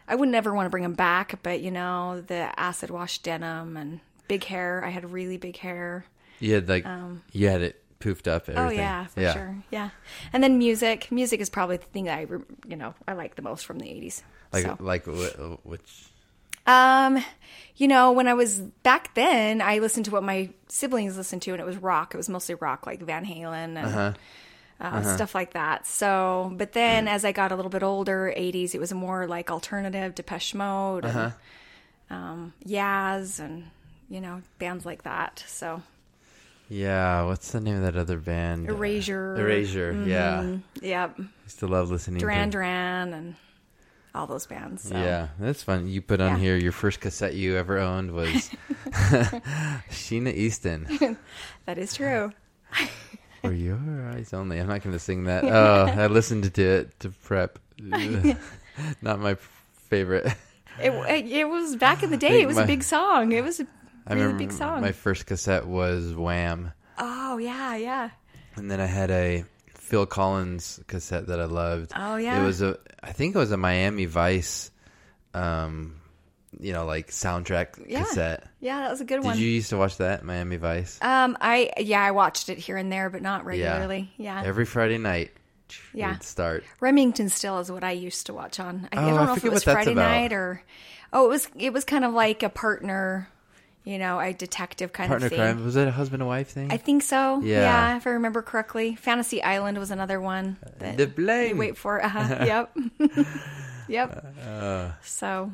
I 0.08 0.14
would 0.14 0.30
never 0.30 0.54
want 0.54 0.68
to 0.68 0.70
bring 0.70 0.84
them 0.84 0.94
back, 0.94 1.40
but 1.42 1.62
you 1.62 1.72
know, 1.72 2.22
the 2.22 2.58
acid 2.60 2.92
wash 2.92 3.18
denim 3.20 3.76
and 3.76 4.02
big 4.28 4.44
hair. 4.44 4.84
I 4.86 4.90
had 4.90 5.12
really 5.12 5.38
big 5.38 5.58
hair. 5.58 6.06
you 6.40 6.54
had 6.54 6.70
like 6.70 6.86
you 7.32 7.48
had 7.48 7.62
it 7.64 7.84
poofed 8.00 8.28
up. 8.28 8.48
Everything. 8.48 8.58
um, 8.58 8.68
Oh 8.68 8.72
yeah, 8.72 9.06
for 9.08 9.32
sure. 9.34 9.58
Yeah, 9.72 9.90
and 10.32 10.44
then 10.44 10.60
music. 10.60 11.12
Music 11.12 11.40
is 11.40 11.50
probably 11.50 11.78
the 11.78 11.86
thing 11.86 12.04
that 12.06 12.20
I, 12.20 12.28
you 12.68 12.76
know, 12.76 12.94
I 13.08 13.14
like 13.14 13.36
the 13.36 13.42
most 13.42 13.66
from 13.66 13.80
the 13.80 13.88
'80s. 13.88 14.22
Like 14.54 14.66
so. 14.66 14.78
like 14.80 15.06
which 15.64 16.06
um, 16.66 17.24
you 17.78 17.88
know, 17.88 18.12
when 18.12 18.28
I 18.28 18.34
was 18.34 18.60
back 18.84 19.14
then, 19.16 19.62
I 19.62 19.80
listened 19.80 20.06
to 20.06 20.12
what 20.12 20.24
my 20.24 20.50
siblings 20.68 21.18
listened 21.18 21.42
to, 21.44 21.52
and 21.52 21.60
it 21.60 21.66
was 21.66 21.78
rock. 21.78 22.14
It 22.14 22.18
was 22.18 22.30
mostly 22.30 22.56
rock, 22.56 22.86
like 22.86 23.02
Van 23.02 23.26
Halen 23.26 23.76
and 23.76 23.78
Uh-huh. 23.78 24.14
uh, 24.80 25.02
stuff 25.16 25.36
like 25.36 25.54
that. 25.54 25.86
So, 25.86 26.52
but 26.56 26.72
then 26.74 27.08
as 27.08 27.24
I 27.26 27.32
got 27.32 27.52
a 27.52 27.56
little 27.56 27.70
bit 27.72 27.84
older, 27.84 28.34
'80s, 28.36 28.74
it 28.76 28.80
was 28.80 28.94
more 28.94 29.28
like 29.28 29.52
alternative, 29.52 30.16
Depeche 30.16 30.54
Mode, 30.56 31.06
and 31.06 31.18
Uh-huh. 31.18 32.16
um, 32.16 32.54
Yaz, 32.66 33.40
and 33.40 33.66
you 34.10 34.22
know, 34.22 34.42
bands 34.60 34.86
like 34.86 35.04
that. 35.04 35.44
So, 35.48 35.82
Yeah, 36.70 37.24
what's 37.26 37.52
the 37.52 37.60
name 37.60 37.76
of 37.78 37.82
that 37.84 37.96
other 37.96 38.18
band? 38.18 38.68
Erasure. 38.70 39.36
Erasure, 39.38 39.92
yeah. 40.06 40.42
mm, 40.42 40.62
yep, 40.82 41.18
Used 41.44 41.60
to 41.60 41.68
love 41.68 41.90
listening 41.92 42.20
Duran 42.20 42.48
to 42.50 42.52
Duran, 42.52 43.14
and 43.14 43.36
all 44.16 44.28
those 44.28 44.46
bands. 44.48 44.84
So. 44.84 44.96
Yeah, 44.96 45.28
that's 45.40 45.62
fun. 45.64 45.88
You 45.88 46.02
put 46.02 46.22
on 46.22 46.32
Yeah. 46.34 46.38
here 46.38 46.56
your 46.58 46.72
first 46.72 47.00
cassette 47.02 47.36
you 47.36 47.56
ever 47.58 47.78
owned 47.78 48.12
was 48.12 48.50
Sheena 49.90 50.34
Easton. 50.34 51.18
That 51.66 51.78
is 51.80 51.96
true. 51.96 52.32
For 53.42 53.52
your 53.52 53.80
eyes 54.14 54.34
only. 54.34 54.60
I'm 54.60 54.68
not 54.68 54.84
going 54.84 54.94
to 54.94 55.00
sing 55.00 55.24
that. 55.24 55.44
Oh, 55.44 55.86
I 55.88 56.06
listened 56.08 56.54
to 56.54 56.62
it 56.64 57.00
to 57.00 57.10
prep. 57.10 57.58
Not 59.02 59.20
my 59.20 59.36
favorite. 59.90 60.28
It, 60.80 60.92
it, 60.92 61.26
it 61.32 61.50
was 61.50 61.76
back 61.76 62.04
in 62.04 62.12
the 62.12 62.18
day. 62.18 62.42
It 62.42 62.48
was 62.48 62.58
my- 62.58 62.64
a 62.64 62.68
big 62.68 62.84
song. 62.84 63.32
It 63.32 63.44
was 63.44 63.60
a 63.62 63.64
really 64.10 64.22
remember 64.22 64.38
big 64.38 64.52
song. 64.52 64.82
my 64.82 64.92
first 64.92 65.26
cassette 65.26 65.66
was 65.66 66.14
Wham, 66.14 66.72
oh 67.00 67.38
yeah, 67.38 67.76
yeah. 67.76 68.10
and 68.56 68.70
then 68.70 68.80
I 68.80 68.86
had 68.86 69.10
a 69.10 69.44
Phil 69.86 70.06
Collins 70.06 70.80
cassette 70.88 71.28
that 71.28 71.40
I 71.40 71.46
loved. 71.46 71.92
Oh, 71.96 72.16
yeah? 72.18 72.42
It 72.42 72.46
was 72.46 72.62
a 72.62 72.78
I 73.04 73.12
think 73.12 73.36
it 73.36 73.38
was 73.38 73.52
a 73.52 73.58
Miami 73.58 74.06
Vice 74.06 74.72
um 75.34 75.96
you 76.60 76.72
know 76.74 76.86
like 76.86 77.10
soundtrack 77.12 77.86
Yeah. 77.88 78.04
cassette. 78.04 78.48
Yeah, 78.60 78.80
that 78.82 78.90
was 78.92 79.02
a 79.02 79.06
good 79.06 79.18
Did 79.18 79.26
one. 79.26 79.36
Did 79.36 79.44
you 79.44 79.50
used 79.52 79.70
to 79.70 79.78
watch 79.78 79.98
that 79.98 80.24
Miami 80.24 80.56
Vice? 80.58 80.98
Um, 81.02 81.38
I 81.40 81.72
yeah, 81.78 82.02
I 82.02 82.12
watched 82.12 82.50
it 82.50 82.58
here 82.58 82.78
and 82.78 82.92
there, 82.92 83.10
but 83.10 83.22
not 83.22 83.46
regularly. 83.46 84.12
Yeah, 84.18 84.42
Every 84.44 84.66
Friday 84.66 84.98
night. 84.98 85.32
Yeah. 85.94 86.18
Start. 86.20 86.64
Remington 86.80 87.30
Steele 87.30 87.60
is 87.60 87.72
what 87.72 87.84
I 87.84 87.92
used 87.92 88.28
to 88.28 88.34
watch 88.34 88.60
on. 88.60 88.88
I, 88.92 88.98
I 88.98 89.04
Oh, 89.04 89.10
don't 89.10 89.20
I 89.20 89.26
know 89.26 89.34
if 89.34 89.44
it 89.46 89.52
was 89.52 89.64
Friday 89.64 89.94
night 89.96 90.32
or 90.32 90.64
oh, 91.12 91.26
it 91.26 91.30
was 91.30 91.48
it 91.58 91.74
was 91.74 91.84
kind 91.86 92.06
of 92.06 92.14
like 92.14 92.42
a 92.44 92.50
partner, 92.50 93.28
you 93.86 93.98
know, 94.00 94.20
a 94.20 94.34
detective 94.34 94.92
kind 94.92 95.08
Partner 95.10 95.28
of 95.28 95.32
thing. 95.32 95.40
crime. 95.40 95.64
Was 95.64 95.76
it 95.76 95.88
a 95.88 95.92
husband 95.92 96.22
and 96.24 96.28
wife 96.28 96.50
thing? 96.50 96.72
I 96.72 96.78
think 96.78 97.04
so. 97.04 97.40
Yeah. 97.42 97.62
Yeah. 97.62 97.98
if 97.98 98.06
I 98.08 98.10
remember 98.12 98.42
correctly. 98.42 98.96
Fantasy 98.96 99.42
Island 99.44 99.78
was 99.78 99.92
another 99.92 100.20
one. 100.20 100.58
That 100.80 100.98
the 100.98 101.08
blame. 101.08 101.58
wait 101.58 101.78
for. 101.78 102.04
Uh-huh. 102.04 102.20
yep. 102.46 102.76
yep. 103.88 104.26
Uh. 104.46 104.92
so, 105.04 105.52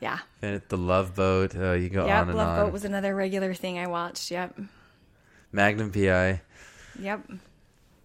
yeah. 0.00 0.18
And 0.42 0.62
the 0.68 0.76
Love 0.78 1.14
Boat. 1.14 1.54
Oh, 1.54 1.74
you 1.74 1.90
go 1.90 2.06
Yep. 2.06 2.16
on 2.22 2.28
and 2.30 2.38
Love 2.38 2.48
on. 2.58 2.64
Boat 2.66 2.72
was 2.72 2.84
another 2.84 3.14
regular 3.14 3.54
thing 3.54 3.78
I 3.78 3.86
watched. 3.86 4.30
Yep. 4.30 4.58
Magnum 5.52 5.92
PI. 5.92 6.40
Yep. 6.98 7.30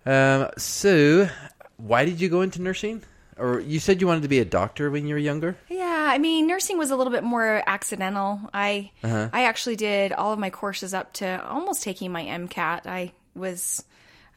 Um, 0.05 0.49
so, 0.57 1.29
why 1.77 2.05
did 2.05 2.19
you 2.21 2.29
go 2.29 2.41
into 2.41 2.61
nursing? 2.61 3.03
Or 3.37 3.59
you 3.61 3.79
said 3.79 4.01
you 4.01 4.07
wanted 4.07 4.23
to 4.23 4.27
be 4.27 4.39
a 4.39 4.45
doctor 4.45 4.91
when 4.91 5.07
you 5.07 5.15
were 5.15 5.19
younger? 5.19 5.55
Yeah, 5.69 5.88
I 6.09 6.17
mean, 6.17 6.47
nursing 6.47 6.77
was 6.77 6.91
a 6.91 6.95
little 6.95 7.11
bit 7.11 7.23
more 7.23 7.63
accidental. 7.65 8.39
I 8.53 8.91
Uh-huh. 9.03 9.29
I 9.31 9.43
actually 9.45 9.75
did 9.77 10.11
all 10.11 10.33
of 10.33 10.39
my 10.39 10.49
courses 10.49 10.93
up 10.93 11.13
to 11.13 11.27
almost 11.47 11.83
taking 11.83 12.11
my 12.11 12.23
MCAT. 12.23 12.85
I 12.87 13.11
was 13.35 13.83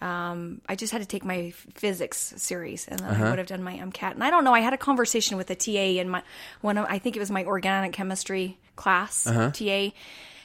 um, 0.00 0.61
I 0.69 0.75
just 0.75 0.93
had 0.93 1.00
to 1.00 1.07
take 1.07 1.25
my 1.25 1.52
physics 1.75 2.35
series, 2.37 2.88
and 2.88 2.99
then 2.99 3.09
Uh-huh. 3.09 3.25
I 3.26 3.31
would 3.31 3.38
have 3.38 3.47
done 3.47 3.62
my 3.62 3.75
MCAT. 3.76 4.12
And 4.14 4.25
I 4.25 4.31
don't 4.31 4.43
know. 4.45 4.52
I 4.52 4.59
had 4.61 4.73
a 4.75 4.76
conversation 4.79 5.37
with 5.37 5.49
a 5.50 5.55
TA 5.55 6.00
in 6.00 6.09
my 6.09 6.23
one. 6.61 6.76
Of, 6.79 6.87
I 6.88 6.99
think 6.99 7.14
it 7.17 7.21
was 7.21 7.31
my 7.31 7.45
organic 7.45 7.93
chemistry 7.93 8.59
class 8.75 9.26
Uh-huh. 9.29 9.50
TA, 9.52 9.93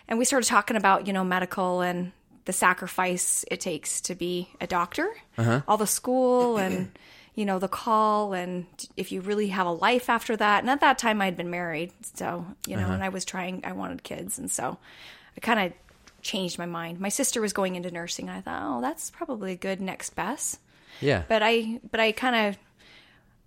and 0.08 0.20
we 0.20 0.26
started 0.26 0.48
talking 0.48 0.78
about 0.78 1.08
you 1.08 1.14
know 1.14 1.24
medical 1.24 1.82
and 1.82 2.12
the 2.46 2.54
sacrifice 2.54 3.44
it 3.50 3.60
takes 3.60 4.00
to 4.02 4.16
be 4.16 4.48
a 4.62 4.68
doctor, 4.68 5.10
Uh-huh. 5.38 5.62
all 5.68 5.78
the 5.78 5.88
school 5.88 6.58
and 6.58 6.92
you 7.38 7.46
know 7.46 7.60
the 7.60 7.68
call 7.68 8.34
and 8.34 8.66
if 8.98 9.12
you 9.12 9.22
really 9.22 9.50
have 9.50 9.68
a 9.68 9.72
life 9.72 10.10
after 10.10 10.36
that. 10.36 10.64
And 10.64 10.70
at 10.72 10.82
that 10.82 10.98
time, 10.98 11.22
I'd 11.22 11.38
been 11.38 11.52
married, 11.52 11.94
so 12.16 12.46
you 12.66 12.76
know, 12.76 12.82
uh-huh. 12.82 12.94
and 12.94 13.04
I 13.04 13.10
was 13.10 13.24
trying. 13.24 13.62
I 13.64 13.74
wanted 13.74 14.02
kids, 14.04 14.40
and 14.40 14.50
so 14.50 14.80
I 15.38 15.40
kind 15.40 15.60
of 15.60 15.74
changed 16.24 16.58
my 16.58 16.66
mind. 16.66 17.00
My 17.00 17.10
sister 17.10 17.40
was 17.40 17.54
going 17.54 17.76
into 17.76 17.92
nursing, 17.92 18.28
and 18.28 18.38
I 18.38 18.42
thought, 18.42 18.62
oh, 18.64 18.82
that's 18.82 19.12
probably 19.12 19.52
a 19.52 19.56
good 19.56 19.80
next 19.80 20.16
best. 20.16 20.60
Yeah. 21.00 21.24
But 21.30 21.44
I, 21.44 21.80
but 21.92 22.00
I 22.00 22.12
kind 22.12 22.48
of, 22.50 22.58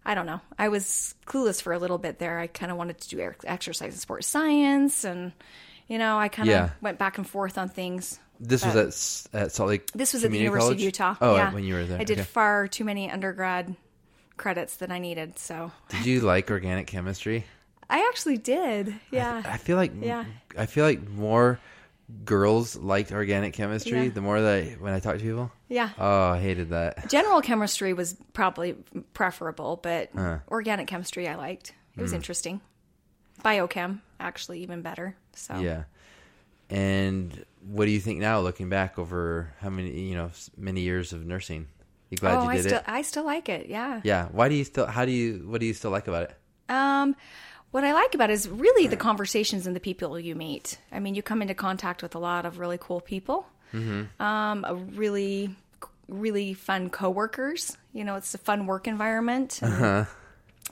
I 0.05 0.15
don't 0.15 0.27
know. 0.27 0.41
I 0.57 0.69
was 0.69 1.17
clueless 1.27 1.61
for 1.61 1.73
a 1.73 1.79
little 1.81 1.99
bit 1.99 2.21
there. 2.21 2.39
I 2.39 2.47
kind 2.47 2.71
of 2.71 2.79
wanted 2.79 3.01
to 3.01 3.09
do 3.09 3.33
exercise 3.45 3.93
and 3.93 4.01
sports 4.01 4.29
science, 4.29 5.03
and 5.05 5.33
you 5.89 5.99
know, 5.99 6.17
I 6.17 6.29
kind 6.29 6.49
of 6.49 6.53
Yeah. 6.55 6.71
went 6.81 6.99
back 6.99 7.19
and 7.19 7.29
forth 7.29 7.59
on 7.59 7.69
things. 7.69 8.21
This 8.41 8.65
was 8.65 9.29
at 9.35 9.41
at 9.43 9.53
Salt 9.53 9.69
Lake. 9.69 9.91
This 9.93 10.13
was 10.15 10.25
at 10.25 10.31
the 10.31 10.39
University 10.39 10.67
College? 10.69 10.79
of 10.79 10.85
Utah. 10.85 11.15
Oh, 11.21 11.37
yeah. 11.37 11.53
when 11.53 11.63
you 11.65 11.75
were 11.75 11.85
there. 11.85 12.01
I 12.01 12.05
did 12.05 12.19
Okay. 12.19 12.25
far 12.27 12.67
too 12.69 12.85
many 12.85 13.11
undergrad 13.11 13.77
credits 14.39 14.77
than 14.77 14.91
I 14.91 14.99
needed. 14.99 15.39
So 15.39 15.71
Did 15.91 16.07
you 16.07 16.21
like 16.23 16.51
organic 16.51 16.87
chemistry? 16.87 17.45
I 17.91 18.07
actually 18.09 18.39
did. 18.39 18.95
Yeah. 19.11 19.43
I 19.45 19.59
feel 19.59 19.77
like 19.77 19.93
Yeah. 20.01 20.25
I 20.57 20.65
feel 20.67 20.85
like 20.87 21.07
more 21.09 21.61
girls 22.25 22.75
liked 22.77 23.13
organic 23.13 23.53
chemistry. 23.53 24.05
Yeah. 24.05 24.09
The 24.11 24.21
more 24.23 24.41
that 24.41 24.55
I, 24.65 24.77
when 24.81 24.95
I 24.95 25.01
talk 25.01 25.19
to 25.19 25.23
people, 25.23 25.53
yeah. 25.69 25.91
oh, 25.99 26.31
I 26.31 26.41
hated 26.41 26.71
that. 26.71 27.09
General 27.11 27.43
chemistry 27.43 27.93
was 27.93 28.17
probably 28.33 28.73
preferable, 29.13 29.79
but 29.83 30.11
Uh. 30.17 30.39
organic 30.49 30.87
chemistry 30.87 31.29
I 31.29 31.35
liked. 31.37 31.75
It 31.97 32.01
was 32.03 32.13
interesting. 32.15 32.63
Biochem, 33.45 34.01
actually, 34.19 34.61
even 34.63 34.81
better. 34.83 35.15
So 35.35 35.59
Yeah. 35.59 35.83
And 36.71 37.45
what 37.63 37.85
do 37.85 37.91
you 37.91 38.01
think 38.01 38.21
now, 38.21 38.41
looking 38.41 38.69
back 38.69 38.99
over 38.99 39.53
how 39.61 39.71
many 39.71 39.91
you 39.91 40.17
know 40.17 40.31
many 40.57 40.81
years 40.81 41.13
of 41.13 41.25
nursing? 41.27 41.69
You 42.09 42.17
glad 42.17 42.39
oh, 42.39 42.43
you 42.45 42.49
I 42.49 42.57
did 42.57 42.65
still 42.65 42.79
it? 42.79 42.85
I 42.87 43.03
still 43.03 43.25
like 43.25 43.49
it. 43.49 43.69
Yeah. 43.69 44.01
Yeah. 44.03 44.29
Why 44.33 44.49
do 44.49 44.55
you 44.55 44.65
still? 44.65 44.87
How 44.87 45.05
do 45.05 45.13
you? 45.13 45.47
What 45.47 45.61
do 45.61 45.67
you 45.67 45.75
still 45.75 45.91
like 45.91 46.09
about 46.09 46.25
it? 46.25 46.37
Um, 46.69 47.15
what 47.71 47.85
I 47.85 47.93
like 47.93 48.15
about 48.15 48.31
it 48.31 48.35
is 48.35 48.49
really 48.49 48.89
the 48.89 48.97
conversations 48.97 49.67
and 49.67 49.77
the 49.77 49.81
people 49.81 50.19
you 50.19 50.35
meet. 50.35 50.79
I 50.91 50.99
mean, 50.99 51.15
you 51.15 51.23
come 51.23 51.41
into 51.43 51.55
contact 51.55 52.03
with 52.03 52.15
a 52.15 52.19
lot 52.19 52.47
of 52.47 52.59
really 52.59 52.79
cool 52.81 53.01
people. 53.01 53.47
Mm-hmm. 53.73 54.21
Um, 54.21 54.65
a 54.67 54.75
really, 54.75 55.55
really 56.09 56.55
fun 56.55 56.91
coworkers. 56.91 57.77
You 57.93 58.05
know, 58.05 58.17
it's 58.17 58.35
a 58.35 58.39
fun 58.39 58.67
work 58.67 58.89
environment. 58.89 59.61
And, 59.63 59.73
Uh-huh. 59.73 60.05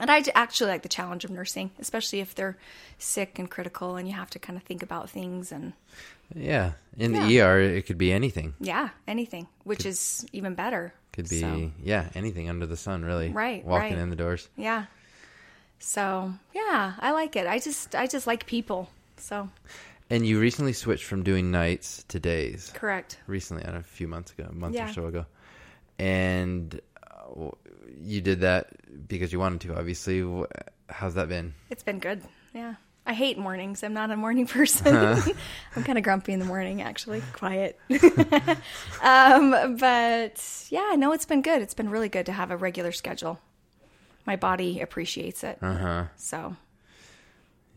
and 0.01 0.11
I 0.11 0.25
actually 0.35 0.71
like 0.71 0.83
the 0.83 0.89
challenge 0.89 1.25
of 1.25 1.31
nursing, 1.31 1.71
especially 1.79 2.19
if 2.19 2.35
they're 2.35 2.57
sick 2.99 3.39
and 3.39 3.49
critical, 3.49 3.95
and 3.97 4.09
you 4.09 4.15
have 4.15 4.31
to 4.31 4.41
kind 4.41 4.57
of 4.57 4.65
think 4.65 4.83
about 4.83 5.09
things 5.11 5.53
and 5.53 5.75
Yeah. 6.35 6.73
In 6.97 7.15
Yeah. 7.15 7.27
the 7.27 7.41
ER, 7.41 7.61
it 7.61 7.87
could 7.87 7.99
be 7.99 8.13
anything. 8.13 8.55
yeah, 8.61 8.89
anything, 9.07 9.47
which 9.65 9.87
is 9.87 10.27
even 10.33 10.55
better. 10.55 10.93
Could 11.13 11.29
be 11.29 11.41
So, 11.41 11.73
yeah 11.83 12.09
anything 12.15 12.49
under 12.49 12.67
the 12.67 12.77
sun, 12.77 13.05
really. 13.05 13.31
Right, 13.31 13.65
Walking 13.65 13.95
right. 13.95 13.99
in 14.03 14.11
the 14.11 14.17
doors. 14.17 14.49
yeah. 14.57 14.87
So 15.81 16.33
yeah, 16.55 16.95
I 16.99 17.13
like 17.13 17.37
it. 17.37 17.47
I 17.47 17.59
just 17.61 17.95
I 17.95 18.07
just 18.07 18.27
like 18.27 18.47
people. 18.47 18.91
So 19.17 19.49
And 20.11 20.27
you 20.27 20.41
recently 20.41 20.73
switched 20.73 21.05
from 21.05 21.23
doing 21.23 21.51
nights 21.51 22.05
to 22.09 22.19
days. 22.19 22.71
correct. 22.75 23.19
Recently, 23.27 23.63
I 23.63 23.67
don't 23.67 23.75
know, 23.77 23.81
a 23.81 23.83
few 23.85 24.09
months 24.09 24.33
ago, 24.33 24.47
a 24.51 24.55
month 24.55 24.75
Yeah. 24.75 24.91
or 24.91 24.93
so 24.93 25.07
ago, 25.07 25.27
and 25.99 26.81
uh, 27.11 27.51
you 28.01 28.21
did 28.21 28.41
that 28.41 28.69
because 29.09 29.33
you 29.33 29.39
wanted 29.39 29.61
to. 29.63 29.77
Obviously, 29.79 30.23
how's 30.89 31.15
that 31.15 31.29
been? 31.29 31.55
It's 31.71 31.83
been 31.83 31.99
good. 32.01 32.23
Yeah. 32.55 32.75
I 33.09 33.15
hate 33.15 33.39
mornings. 33.39 33.83
I'm 33.83 33.95
not 33.95 34.11
a 34.11 34.17
morning 34.17 34.47
person. 34.59 34.95
I'm 35.77 35.83
kind 35.83 35.97
of 35.97 36.05
grumpy 36.05 36.33
in 36.35 36.39
the 36.39 36.45
morning, 36.45 36.83
actually, 36.83 37.23
quiet. 37.33 37.79
um, 39.03 39.77
but 39.79 40.67
yeah, 40.71 40.95
no, 40.97 41.13
it's 41.13 41.25
been 41.25 41.43
good. 41.43 41.63
It's 41.63 41.75
been 41.75 41.89
really 41.89 42.09
good 42.11 42.27
to 42.27 42.33
have 42.33 42.51
a 42.51 42.57
regular 42.57 42.93
schedule. 42.93 43.41
My 44.27 44.37
body 44.37 44.81
appreciates 44.81 45.43
it. 45.43 45.59
Uh 45.63 45.75
huh. 45.75 46.05
So, 46.17 46.55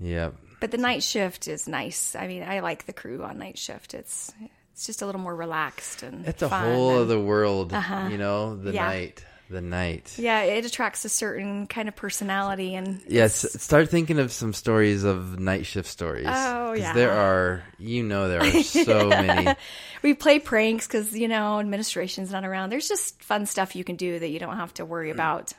Yep. 0.02 0.36
but 0.60 0.72
the 0.72 0.78
night 0.78 1.02
shift 1.04 1.48
is 1.48 1.68
nice. 1.68 2.16
I 2.16 2.28
mean, 2.28 2.44
I 2.44 2.60
like 2.60 2.86
the 2.86 2.94
crew 2.94 3.24
on 3.24 3.38
night 3.38 3.58
shift. 3.58 3.94
It's 3.94 4.32
it's 4.74 4.86
just 4.86 5.02
a 5.02 5.06
little 5.06 5.22
more 5.22 5.36
relaxed 5.36 6.04
and 6.04 6.26
It's 6.28 6.42
a 6.42 6.50
whole 6.50 6.92
and- 6.92 7.00
other 7.02 7.20
world. 7.20 7.72
You 7.72 8.18
know, 8.18 8.58
the 8.58 8.74
Yeah. 8.74 8.86
night, 8.88 9.24
the 9.52 9.62
night. 9.62 10.16
Yeah, 10.18 10.42
it 10.42 10.66
attracts 10.66 11.06
a 11.06 11.10
certain 11.10 11.68
kind 11.68 11.88
of 11.88 11.96
personality 11.96 12.74
and 12.76 13.02
Yes, 13.08 13.46
start 13.62 13.90
thinking 13.90 14.18
of 14.20 14.32
some 14.32 14.54
stories 14.54 15.04
of 15.04 15.40
night 15.40 15.66
shift 15.66 15.88
stories. 15.90 16.26
Oh, 16.30 16.74
yeah. 16.74 16.94
there 16.94 17.12
are. 17.12 17.64
You 17.78 18.04
know, 18.04 18.28
there 18.30 18.42
are 18.42 18.64
so 18.64 19.10
many. 19.10 19.54
we 20.02 20.14
play 20.14 20.40
pranks 20.40 20.88
because 20.88 21.14
you 21.18 21.28
know 21.28 21.60
administration's 21.60 22.32
not 22.32 22.46
around 22.46 22.70
there's 22.72 22.88
just 22.88 23.22
fun 23.24 23.46
stuff 23.46 23.76
you 23.76 23.84
can 23.84 23.96
do 23.98 24.18
that 24.20 24.30
you 24.30 24.40
don't 24.40 24.56
have 24.58 24.74
to 24.76 24.86
worry 24.86 25.10
about 25.12 25.52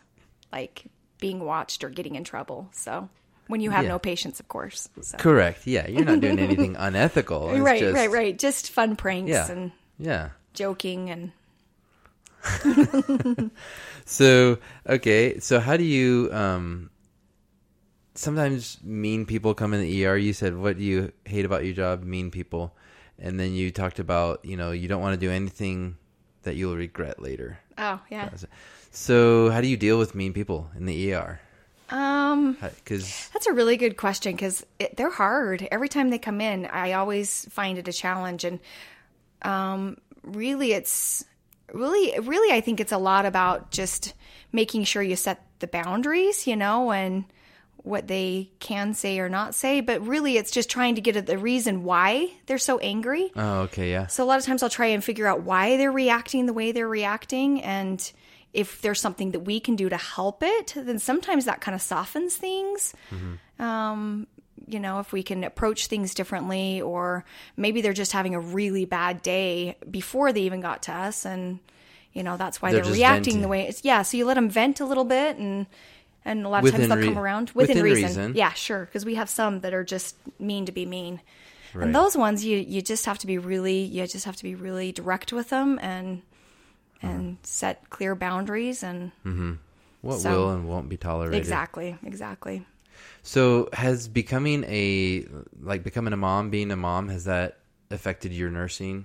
like 0.53 0.85
being 1.21 1.39
watched 1.41 1.85
or 1.85 1.91
getting 1.91 2.15
in 2.17 2.25
trouble 2.25 2.69
so 2.73 3.09
when 3.49 3.61
you 3.61 3.71
have 3.71 3.85
Yeah. 3.85 3.91
no 3.91 3.99
patience 3.99 4.41
of 4.41 4.49
course 4.49 4.89
so. 5.03 5.19
Correct. 5.19 5.67
Yeah, 5.67 5.87
you're 5.89 6.05
not 6.05 6.21
doing 6.21 6.39
anything 6.49 6.77
unethical. 6.77 7.51
It's 7.51 7.61
right 7.61 7.81
just- 7.81 7.95
right 7.95 8.11
right 8.11 8.39
just 8.39 8.71
fun 8.71 8.97
pranks 8.97 9.31
Yeah. 9.31 9.51
and 9.51 9.73
Yeah. 9.99 10.29
joking 10.55 11.11
and 11.11 11.33
So 14.05 14.59
okay, 14.89 15.39
so 15.39 15.61
how 15.61 15.77
do 15.77 15.85
you 15.85 16.29
um 16.33 16.91
sometimes 18.15 18.79
mean 18.83 19.25
people 19.27 19.55
come 19.55 19.73
in 19.73 19.81
the 19.81 20.07
ER, 20.07 20.17
you 20.17 20.33
said 20.33 20.57
what 20.57 20.77
do 20.77 20.83
you 20.85 21.13
hate 21.25 21.45
about 21.45 21.65
your 21.65 21.75
job? 21.75 22.03
Mean 22.03 22.31
people. 22.31 22.75
And 23.19 23.39
then 23.39 23.53
you 23.55 23.71
talked 23.71 24.01
about, 24.01 24.45
you 24.45 24.57
know, 24.57 24.73
you 24.73 24.89
don't 24.89 25.01
want 25.01 25.15
to 25.15 25.21
do 25.27 25.31
anything 25.31 25.97
that 26.43 26.57
you'll 26.57 26.77
regret 26.77 27.23
later. 27.23 27.59
oh 27.79 28.01
yeah 28.11 28.29
So 28.91 29.51
how 29.51 29.61
do 29.61 29.69
you 29.69 29.77
deal 29.77 29.99
with 29.99 30.15
mean 30.15 30.33
people 30.33 30.69
in 30.77 30.87
the 30.87 31.15
ER? 31.15 31.41
um 31.91 32.57
Cuz 32.85 33.29
That's 33.33 33.47
a 33.47 33.53
really 33.53 33.77
good 33.77 33.97
question 33.97 34.33
because 34.33 34.67
they're 34.97 35.11
hard. 35.11 35.69
Every 35.71 35.89
time 35.89 36.11
they 36.11 36.19
come 36.19 36.41
in, 36.41 36.67
I 36.67 36.93
always 36.95 37.47
find 37.51 37.79
it 37.79 37.87
a 37.87 37.93
challenge, 37.93 38.45
and 38.45 38.59
um, 39.43 39.97
really, 40.23 40.73
it's 40.73 41.25
really, 41.73 42.19
really, 42.19 42.55
I 42.55 42.61
think 42.61 42.81
it's 42.81 42.93
a 42.93 42.99
lot 42.99 43.27
about 43.27 43.71
just 43.71 44.15
making 44.53 44.85
sure 44.85 45.03
you 45.03 45.17
set 45.17 45.45
the 45.59 45.67
boundaries, 45.67 46.47
you 46.47 46.57
know, 46.57 46.93
and 46.93 47.25
what 47.77 48.07
they 48.07 48.51
can 48.61 48.95
say 48.95 49.19
or 49.19 49.29
not 49.29 49.55
say. 49.55 49.81
But 49.81 50.07
really, 50.07 50.37
it's 50.37 50.51
just 50.51 50.71
trying 50.71 50.95
to 50.97 51.01
get 51.01 51.17
at 51.17 51.27
the 51.27 51.39
reason 51.39 51.85
why 51.85 52.31
they're 52.47 52.59
so 52.59 52.79
angry. 52.79 53.31
Oh, 53.35 53.61
okay, 53.63 53.91
yeah. 53.91 54.07
So 54.07 54.25
a 54.25 54.27
lot 54.27 54.39
of 54.39 54.45
times 54.45 54.63
I'll 54.63 54.71
try 54.71 54.87
and 54.87 55.03
figure 55.03 55.27
out 55.27 55.43
why 55.43 55.77
they're 55.77 55.93
reacting 55.93 56.47
the 56.47 56.53
way 56.53 56.73
they're 56.73 56.89
reacting 56.89 57.63
and 57.63 58.13
if 58.53 58.83
there's 58.83 59.01
something 59.01 59.31
that 59.31 59.41
we 59.41 59.61
can 59.61 59.77
do 59.77 59.89
to 59.89 59.97
help 59.97 60.43
it, 60.43 60.75
then 60.77 60.99
sometimes 60.99 61.47
that 61.47 61.63
kind 61.63 61.75
of 61.75 61.81
softens 61.81 62.37
things. 62.37 62.95
Um, 63.59 64.27
you 64.73 64.81
know, 64.81 65.01
if 65.01 65.13
we 65.13 65.23
can 65.23 65.45
approach 65.45 65.87
things 65.87 66.15
differently, 66.15 66.81
or 66.81 67.25
maybe 67.57 67.81
they're 67.81 67.93
just 67.93 68.13
having 68.13 68.35
a 68.35 68.41
really 68.41 68.85
bad 68.85 69.23
day 69.23 69.77
before 69.91 70.33
they 70.33 70.43
even 70.43 70.61
got 70.61 70.83
to 70.85 70.93
us, 70.93 71.25
and 71.27 71.59
you 72.13 72.23
know 72.23 72.37
that's 72.37 72.61
why 72.63 72.73
They're 72.73 72.83
they're, 72.83 72.93
reacting 72.93 73.25
venting. 73.25 73.43
the 73.43 73.49
way 73.49 73.69
it's. 73.69 73.85
Yeah, 73.85 74.03
so 74.03 74.17
you 74.17 74.25
let 74.25 74.35
them 74.35 74.49
vent 74.49 74.81
a 74.81 74.85
little 74.85 75.05
bit, 75.05 75.37
and 75.37 75.67
and 76.25 76.47
a 76.47 76.49
lot 76.49 76.65
of 76.65 76.71
times 76.71 76.89
they'll 76.89 76.97
rea- 76.97 77.05
come 77.05 77.19
around 77.19 77.51
within, 77.51 77.77
within 77.77 77.85
reason. 77.85 78.07
reason. 78.07 78.35
Yeah, 78.35 78.53
sure, 78.53 78.85
because 78.87 79.05
we 79.05 79.15
have 79.17 79.29
some 79.29 79.61
that 79.61 79.75
are 79.75 79.85
just 79.85 80.17
mean 80.39 80.67
to 80.67 80.73
be 80.73 80.87
mean. 80.87 81.21
Right. 81.75 81.87
And 81.87 81.95
those 81.95 82.17
ones, 82.17 82.45
you 82.45 82.59
you 82.59 82.83
just 82.83 83.07
have 83.07 83.19
to 83.19 83.27
be 83.27 83.39
really, 83.39 83.81
you 83.81 84.07
just 84.07 84.25
have 84.25 84.37
to 84.37 84.43
be 84.45 84.55
really 84.55 84.93
direct 84.93 85.33
with 85.33 85.49
them 85.49 85.79
and 85.83 86.23
uh-huh. 87.03 87.13
and 87.13 87.39
set 87.43 87.89
clear 87.91 88.15
boundaries 88.15 88.83
and 88.83 89.13
mm-hmm. 89.25 89.55
What 90.03 90.19
So- 90.19 90.31
will 90.31 90.51
and 90.51 90.69
won't 90.69 90.89
be 90.89 90.97
tolerated. 90.97 91.39
exactly, 91.39 91.97
exactly. 92.05 92.67
So 93.23 93.69
has 93.73 94.09
becoming 94.09 94.65
a 94.67 95.27
like 95.61 95.85
becoming 95.85 96.13
a 96.13 96.17
mom, 96.17 96.51
being 96.51 96.71
a 96.71 96.77
mom, 96.77 97.09
has 97.09 97.25
that 97.25 97.59
affected 97.91 98.33
your 98.33 98.51
nursing 98.51 99.05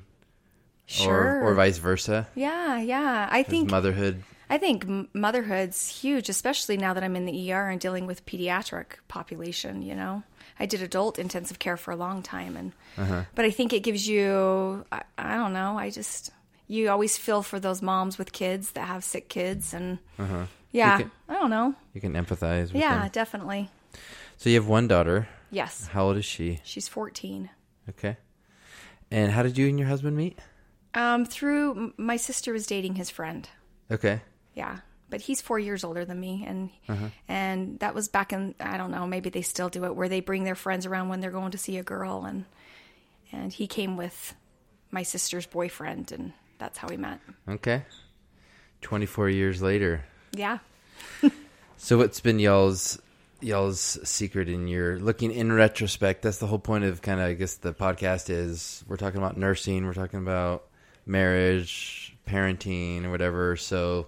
Sure. 0.86 1.40
or 1.44 1.52
or 1.52 1.54
vice 1.56 1.78
versa? 1.78 2.28
yeah, 2.36 2.80
yeah. 2.80 3.28
I 3.30 3.40
Has 3.40 3.48
think 3.48 3.70
motherhood 3.70 4.24
I 4.50 4.58
think 4.58 4.88
motherhood's 5.14 5.90
huge, 5.90 6.30
especially 6.30 6.78
now 6.78 6.94
that 6.94 7.04
I'm 7.04 7.18
in 7.18 7.26
the 7.26 7.52
ER 7.52 7.70
and 7.70 7.82
dealing 7.82 8.08
with 8.08 8.26
pediatric 8.26 8.96
population. 9.10 9.82
You 9.82 9.94
know, 9.96 10.24
I 10.58 10.66
did 10.66 10.82
adult 10.82 11.20
intensive 11.20 11.60
care 11.60 11.76
for 11.76 11.92
a 11.92 11.98
long 11.98 12.24
time, 12.24 12.56
and 12.56 12.72
Uh-huh. 12.98 13.24
but 13.36 13.44
I 13.46 13.52
think 13.52 13.74
it 13.74 13.84
gives 13.84 14.08
you, 14.08 14.86
I, 14.92 15.04
I 15.18 15.36
don't 15.36 15.52
know, 15.54 15.78
I 15.78 15.90
just 15.90 16.32
you 16.70 16.90
always 16.90 17.18
feel 17.18 17.44
for 17.44 17.60
those 17.60 17.82
moms 17.82 18.18
with 18.18 18.32
kids 18.32 18.72
that 18.72 18.88
have 18.88 19.04
sick 19.04 19.28
kids, 19.30 19.74
and 19.74 20.00
yeah, 20.72 20.88
Uh-huh. 20.96 20.98
can- 21.00 21.12
I 21.30 21.34
don't 21.34 21.50
know, 21.52 21.76
you 21.94 22.00
can 22.02 22.14
empathize 22.14 22.72
with 22.72 22.82
yeah, 22.82 23.00
them. 23.02 23.10
definitely, 23.12 23.70
So 24.38 24.50
you 24.50 24.56
have 24.56 24.67
one 24.67 24.88
daughter. 24.88 25.28
yes, 25.52 25.88
How 25.88 26.06
old 26.06 26.17
is 26.17 26.26
she? 26.26 26.60
she's 26.63 26.88
14. 26.88 27.50
Okay. 27.89 28.17
And 29.12 29.32
how 29.32 29.43
did 29.43 29.58
you 29.58 29.67
and 29.67 29.80
your 29.80 29.88
husband 29.88 30.15
meet? 30.17 30.38
Um, 30.93 31.26
through 31.26 31.93
my 31.97 32.17
sister 32.17 32.54
was 32.54 32.67
dating 32.67 32.95
his 32.95 33.10
friend. 33.10 33.47
Okay. 33.91 34.21
Yeah, 34.54 34.80
but 35.10 35.21
he's 35.21 35.41
four 35.41 35.60
years 35.60 35.84
older 35.84 36.04
than 36.06 36.19
me, 36.19 36.43
and 36.47 36.69
Uh-huh. 36.89 37.08
and 37.28 37.80
that 37.80 37.93
was 37.95 38.08
back 38.08 38.34
in 38.34 38.56
I 38.60 38.78
don't 38.78 38.91
know 38.91 39.06
maybe 39.08 39.30
they 39.30 39.43
still 39.43 39.69
do 39.69 39.86
it 39.86 39.95
where 39.95 40.10
they 40.10 40.19
bring 40.19 40.43
their 40.43 40.56
friends 40.56 40.86
around 40.86 41.10
when 41.10 41.19
they're 41.21 41.32
going 41.32 41.52
to 41.52 41.58
see 41.58 41.78
a 41.78 41.84
girl, 41.84 42.26
and 42.26 42.45
and 43.32 43.54
he 43.54 43.67
came 43.67 43.95
with 43.97 44.34
my 44.91 45.04
sister's 45.04 45.45
boyfriend, 45.45 46.12
and 46.12 46.34
that's 46.58 46.78
how 46.80 46.88
we 46.88 46.97
met. 46.97 47.19
Okay. 47.47 47.84
24 48.82 49.30
years 49.30 49.62
later. 49.62 50.04
Yeah. 50.32 50.60
So 51.80 51.97
what's 52.00 52.19
been 52.21 52.39
y'all's 52.39 53.00
y'all's 53.41 53.80
secret 54.08 54.50
in 54.50 54.67
your 54.67 55.00
looking 55.00 55.32
in 55.32 55.52
retrospect? 55.52 56.21
That's 56.21 56.38
the 56.39 56.47
whole 56.47 56.60
point 56.60 56.84
of 56.84 57.02
kind 57.02 57.19
of 57.19 57.28
I 57.28 57.34
guess 57.34 57.56
the 57.56 57.73
podcast 57.73 58.30
is 58.30 58.84
we're 58.88 58.97
talking 58.97 59.17
about 59.19 59.38
nursing, 59.38 59.86
we're 59.86 59.93
talking 59.93 60.19
about 60.19 60.65
marriage, 61.06 62.15
parenting, 62.28 63.06
or 63.06 63.12
whatever. 63.12 63.56
So 63.56 64.08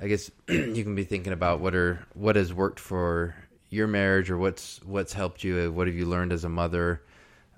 I 0.00 0.08
guess 0.08 0.30
you 0.48 0.82
can 0.84 0.94
be 0.94 1.04
thinking 1.04 1.32
about 1.32 1.60
what 1.60 1.74
are 1.74 2.04
what 2.14 2.36
has 2.36 2.52
worked 2.52 2.80
for 2.80 3.34
your 3.70 3.86
marriage, 3.86 4.30
or 4.30 4.38
what's 4.38 4.80
what's 4.84 5.12
helped 5.12 5.42
you. 5.44 5.70
What 5.72 5.86
have 5.88 5.96
you 5.96 6.06
learned 6.06 6.32
as 6.32 6.44
a 6.44 6.48
mother? 6.48 7.02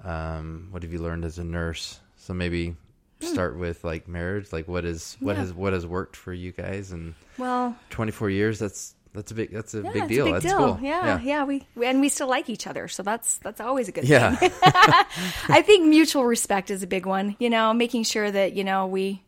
Um, 0.04 0.68
what 0.70 0.82
have 0.82 0.92
you 0.92 0.98
learned 0.98 1.24
as 1.24 1.38
a 1.38 1.44
nurse? 1.44 2.00
So 2.16 2.34
maybe 2.34 2.74
start 3.20 3.56
with 3.58 3.84
like 3.84 4.08
marriage. 4.08 4.52
Like, 4.52 4.68
what 4.68 4.84
is 4.84 5.16
what 5.20 5.36
Yeah. 5.36 5.42
has 5.42 5.52
what 5.52 5.72
has 5.72 5.86
worked 5.86 6.16
for 6.16 6.32
you 6.32 6.52
guys? 6.52 6.92
And 6.92 7.14
Well, 7.38 7.76
twenty 7.90 8.12
four 8.12 8.30
years. 8.30 8.58
That's 8.58 8.94
that's 9.16 9.32
a 9.32 9.34
big 9.34 9.50
that's 9.50 9.74
a 9.74 9.82
yeah, 9.82 9.90
big 9.92 10.08
deal. 10.08 10.22
a 10.28 10.32
big 10.32 10.42
that's 10.42 10.44
deal. 10.44 10.74
cool. 10.76 10.78
Yeah, 10.82 11.18
yeah, 11.20 11.44
We, 11.44 11.66
we 11.74 11.86
and 11.86 12.00
we 12.00 12.08
still 12.08 12.28
like 12.28 12.48
each 12.48 12.66
other, 12.66 12.86
so 12.88 13.02
that's 13.02 13.38
that's 13.38 13.60
always 13.60 13.88
a 13.88 13.92
good 13.92 14.04
Yeah. 14.04 14.36
thing. 14.36 14.52
I 15.48 15.62
think 15.66 15.86
mutual 15.86 16.24
respect 16.24 16.70
is 16.70 16.82
a 16.82 16.86
big 16.86 17.06
one. 17.06 17.34
You 17.38 17.50
know, 17.50 17.72
making 17.74 18.04
sure 18.04 18.30
that 18.30 18.52
you 18.52 18.62
know 18.64 18.86
we, 18.86 19.22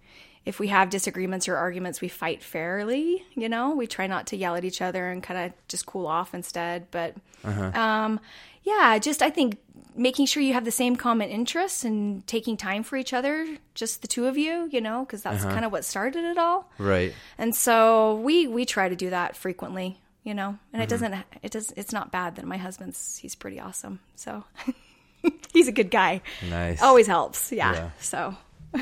if 0.44 0.60
we 0.60 0.68
have 0.68 0.90
disagreements 0.90 1.48
or 1.48 1.56
arguments, 1.56 2.00
we 2.00 2.08
fight 2.08 2.42
fairly. 2.42 3.24
You 3.34 3.48
know, 3.48 3.74
we 3.74 3.86
try 3.86 4.06
not 4.06 4.28
to 4.28 4.36
yell 4.36 4.54
at 4.56 4.64
each 4.64 4.80
other 4.82 5.08
and 5.10 5.22
kind 5.22 5.40
of 5.46 5.52
just 5.68 5.86
cool 5.86 6.06
off 6.06 6.34
instead. 6.34 6.86
But, 6.90 7.14
Uh-huh. 7.44 7.70
um, 7.80 8.20
yeah, 8.64 8.98
just 8.98 9.22
I 9.22 9.30
think 9.30 9.56
making 9.98 10.26
sure 10.26 10.42
you 10.42 10.54
have 10.54 10.64
the 10.64 10.70
same 10.70 10.96
common 10.96 11.28
interests 11.28 11.84
and 11.84 12.26
taking 12.26 12.56
time 12.56 12.82
for 12.84 12.96
each 12.96 13.12
other, 13.12 13.46
just 13.74 14.00
the 14.00 14.08
two 14.08 14.26
of 14.26 14.38
you. 14.38 14.68
You 14.72 14.80
know, 14.80 15.04
because 15.04 15.22
that's 15.22 15.44
Uh-huh. 15.44 15.52
kind 15.52 15.64
of 15.64 15.72
what 15.72 15.84
started 15.84 16.24
it 16.24 16.38
all. 16.38 16.70
right. 16.78 17.12
And 17.36 17.54
so 17.54 18.14
we 18.16 18.46
we 18.46 18.64
try 18.64 18.88
to 18.88 18.96
do 18.96 19.10
that 19.10 19.36
frequently, 19.36 19.98
you 20.24 20.32
know. 20.34 20.48
And 20.72 20.80
Mm-hmm. 20.80 20.82
it 20.82 20.88
doesn't 20.88 21.14
it 21.42 21.50
does 21.50 21.72
it's 21.76 21.92
not 21.92 22.10
bad 22.12 22.36
that 22.36 22.44
my 22.46 22.56
husband's 22.56 23.18
he's 23.18 23.34
pretty 23.34 23.60
awesome. 23.60 23.98
So 24.16 24.44
he's 25.52 25.68
a 25.68 25.72
good 25.72 25.90
guy. 25.90 26.22
Nice. 26.48 26.80
Always 26.82 27.06
helps. 27.06 27.52
Yeah. 27.52 27.72
Yeah. 27.74 27.90
So 28.00 28.36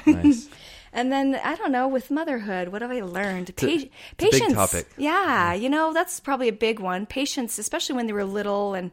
nice. 0.06 0.48
and 0.92 1.10
then 1.12 1.38
I 1.42 1.54
don't 1.56 1.72
know 1.72 1.88
with 1.88 2.10
motherhood, 2.10 2.68
what 2.68 2.82
have 2.82 2.90
I 2.90 3.00
learned? 3.00 3.54
Pa- 3.56 3.66
a 3.66 3.76
big 3.78 3.90
patience. 4.18 4.52
topic. 4.54 4.86
Yeah, 4.96 5.52
you 5.54 5.68
know, 5.68 5.92
that's 5.92 6.20
probably 6.20 6.48
a 6.48 6.52
big 6.52 6.80
one. 6.80 7.06
Patience, 7.06 7.58
especially 7.58 7.96
when 7.96 8.06
they 8.06 8.12
were 8.12 8.24
little 8.24 8.74
and 8.74 8.90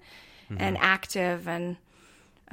Mm-hmm. 0.52 0.62
and 0.62 0.78
active 0.78 1.48
and 1.48 1.78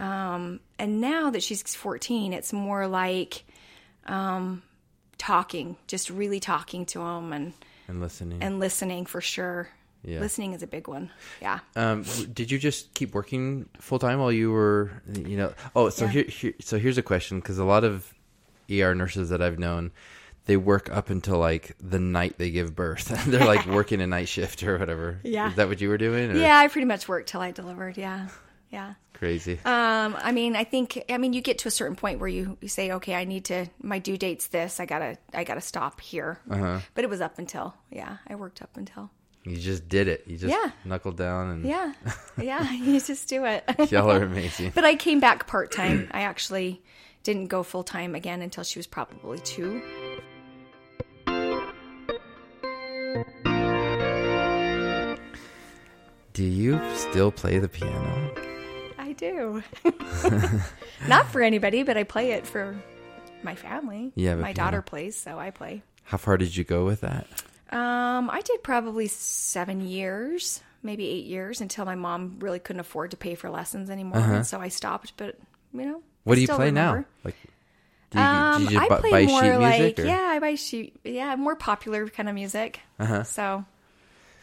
um 0.01 0.61
and 0.79 1.01
now 1.01 1.31
that 1.31 1.43
she's 1.43 1.63
14, 1.75 2.33
it's 2.33 2.53
more 2.53 2.87
like 2.89 3.45
um 4.07 4.63
talking, 5.19 5.77
just 5.87 6.09
really 6.11 6.41
talking 6.41 6.87
to 6.87 7.01
him 7.01 7.33
and 7.33 7.53
And 7.89 8.01
listening. 8.01 8.43
and 8.43 8.59
listening 8.59 9.05
for 9.07 9.21
sure. 9.21 9.69
Yeah. 10.03 10.21
Listening 10.21 10.55
is 10.55 10.63
a 10.63 10.67
big 10.67 10.89
one. 10.89 11.11
Yeah. 11.43 11.59
Um, 11.77 12.05
did 12.33 12.51
you 12.51 12.59
just 12.59 12.95
keep 12.95 13.13
working 13.15 13.69
full 13.79 13.99
time 13.99 14.19
while 14.19 14.33
you 14.33 14.51
were, 14.51 14.91
you 15.13 15.37
know? 15.37 15.53
Oh, 15.77 15.91
so 15.91 16.07
Yeah. 16.07 16.11
here, 16.13 16.25
here, 16.25 16.55
so 16.61 16.79
here's 16.79 16.97
a 16.97 17.03
question 17.03 17.39
because 17.39 17.59
a 17.59 17.65
lot 17.67 17.85
of 17.85 18.15
ER 18.71 18.95
nurses 18.95 19.29
that 19.29 19.43
I've 19.43 19.59
known, 19.59 19.91
they 20.47 20.57
work 20.57 20.89
up 20.91 21.11
until 21.11 21.37
like 21.37 21.77
the 21.79 21.99
night 22.01 22.39
they 22.39 22.51
give 22.51 22.75
birth. 22.75 23.09
They're 23.27 23.45
like 23.47 23.67
working 23.79 24.01
a 24.01 24.07
night 24.07 24.29
shift 24.29 24.63
or 24.63 24.79
whatever. 24.79 25.21
Yeah. 25.23 25.51
is 25.51 25.57
that 25.57 25.69
what 25.69 25.83
you 25.83 25.91
were 25.91 25.99
doing? 25.99 26.31
Or? 26.31 26.35
Yeah, 26.35 26.57
I 26.57 26.69
pretty 26.69 26.87
much 26.87 27.07
worked 27.07 27.29
till 27.29 27.43
I 27.43 27.51
delivered. 27.51 27.99
Yeah. 27.99 28.29
Yeah. 28.71 28.95
Crazy. 29.21 29.61
Um, 29.67 30.17
I 30.19 30.33
mean, 30.33 30.57
I 30.57 30.65
think, 30.65 31.05
I 31.11 31.19
mean, 31.19 31.33
you 31.35 31.43
get 31.43 31.59
to 31.59 31.69
a 31.69 31.71
certain 31.71 31.95
point 31.95 32.19
where 32.21 32.29
you, 32.29 32.57
you 32.61 32.69
say, 32.69 32.91
okay, 32.93 33.15
I 33.15 33.25
need 33.25 33.45
to, 33.45 33.67
my 33.83 33.99
due 34.01 34.17
date's 34.17 34.47
this. 34.49 34.81
I 34.81 34.87
gotta, 34.87 35.19
I 35.33 35.45
gotta 35.45 35.61
stop 35.61 36.01
here. 36.01 36.41
Uh-huh. 36.51 36.81
But 36.95 37.05
it 37.05 37.11
was 37.11 37.21
up 37.21 37.39
until, 37.39 37.75
yeah, 37.91 38.17
I 38.27 38.35
worked 38.35 38.63
up 38.63 38.77
until, 38.77 39.11
you 39.45 39.57
just 39.57 39.89
did 39.89 40.09
it. 40.09 40.25
You 40.27 40.37
just 40.37 40.51
Yeah. 40.53 40.71
knuckled 40.85 41.17
down, 41.17 41.51
and 41.51 41.65
yeah, 41.65 41.93
yeah, 42.41 42.73
you 42.73 42.99
just 43.01 43.29
do 43.29 43.45
it. 43.45 43.65
y'all 43.91 44.11
are 44.11 44.23
amazing. 44.23 44.73
but 44.75 44.85
I 44.85 44.97
came 44.97 45.21
back 45.21 45.47
part 45.47 45.71
time. 45.71 46.09
I 46.13 46.23
actually 46.23 46.83
didn't 47.23 47.47
go 47.49 47.63
full 47.63 47.85
time 47.85 48.15
again 48.15 48.41
until 48.43 48.65
she 48.65 48.79
was 48.79 48.87
probably 48.87 49.39
two. 49.41 49.83
Do 56.33 56.45
you 56.45 56.81
still 56.95 57.31
play 57.33 57.59
the 57.59 57.69
piano? 57.69 58.33
I 59.23 59.31
do. 59.31 59.63
Not 61.09 61.27
for 61.27 61.43
anybody, 61.43 61.83
but 61.83 61.97
I 61.97 62.05
play 62.05 62.33
it 62.33 62.47
for 62.47 62.77
my 63.43 63.55
family. 63.55 64.13
A 64.17 64.37
my 64.37 64.53
daughter 64.53 64.83
plays, 64.83 65.17
so 65.17 65.39
I 65.39 65.51
play. 65.51 65.83
How 66.05 66.17
far 66.17 66.37
did 66.37 66.55
you 66.57 66.65
go 66.65 66.85
with 66.85 67.01
that? 67.03 67.27
Um, 67.71 68.31
I 68.31 68.41
did 68.45 68.63
probably 68.63 69.07
seven 69.07 69.81
years, 69.87 70.61
maybe 70.83 71.07
eight 71.09 71.27
years, 71.27 71.61
until 71.61 71.85
my 71.85 71.95
mom 71.95 72.37
really 72.41 72.59
couldn't 72.59 72.81
afford 72.81 73.13
to 73.13 73.17
pay 73.17 73.35
for 73.35 73.49
lessons 73.51 73.91
anymore, 73.91 74.19
and 74.19 74.47
so 74.47 74.61
I 74.61 74.69
stopped. 74.69 75.13
But 75.17 75.37
you 75.73 75.83
know, 75.85 75.91
Uh-huh. 75.91 76.01
What 76.25 76.33
I 76.33 76.35
do 76.37 76.41
you 76.43 76.49
play 76.49 76.71
now? 76.71 77.05
Like, 77.25 77.37
do 78.11 78.19
you, 78.19 78.25
Um, 78.25 78.63
did 78.65 78.73
you 78.73 78.81
I 78.81 78.89
bu- 78.89 78.97
play 78.97 79.11
buy 79.11 79.27
more 79.27 79.59
like 79.59 79.99
or- 79.99 80.05
yeah, 80.05 80.21
I 80.21 80.39
buy 80.41 80.55
sheet 80.57 80.99
yeah, 81.05 81.37
more 81.37 81.55
popular 81.57 82.09
kind 82.09 82.29
of 82.29 82.35
music. 82.35 82.81
Uh-huh. 82.99 83.23
So 83.23 83.65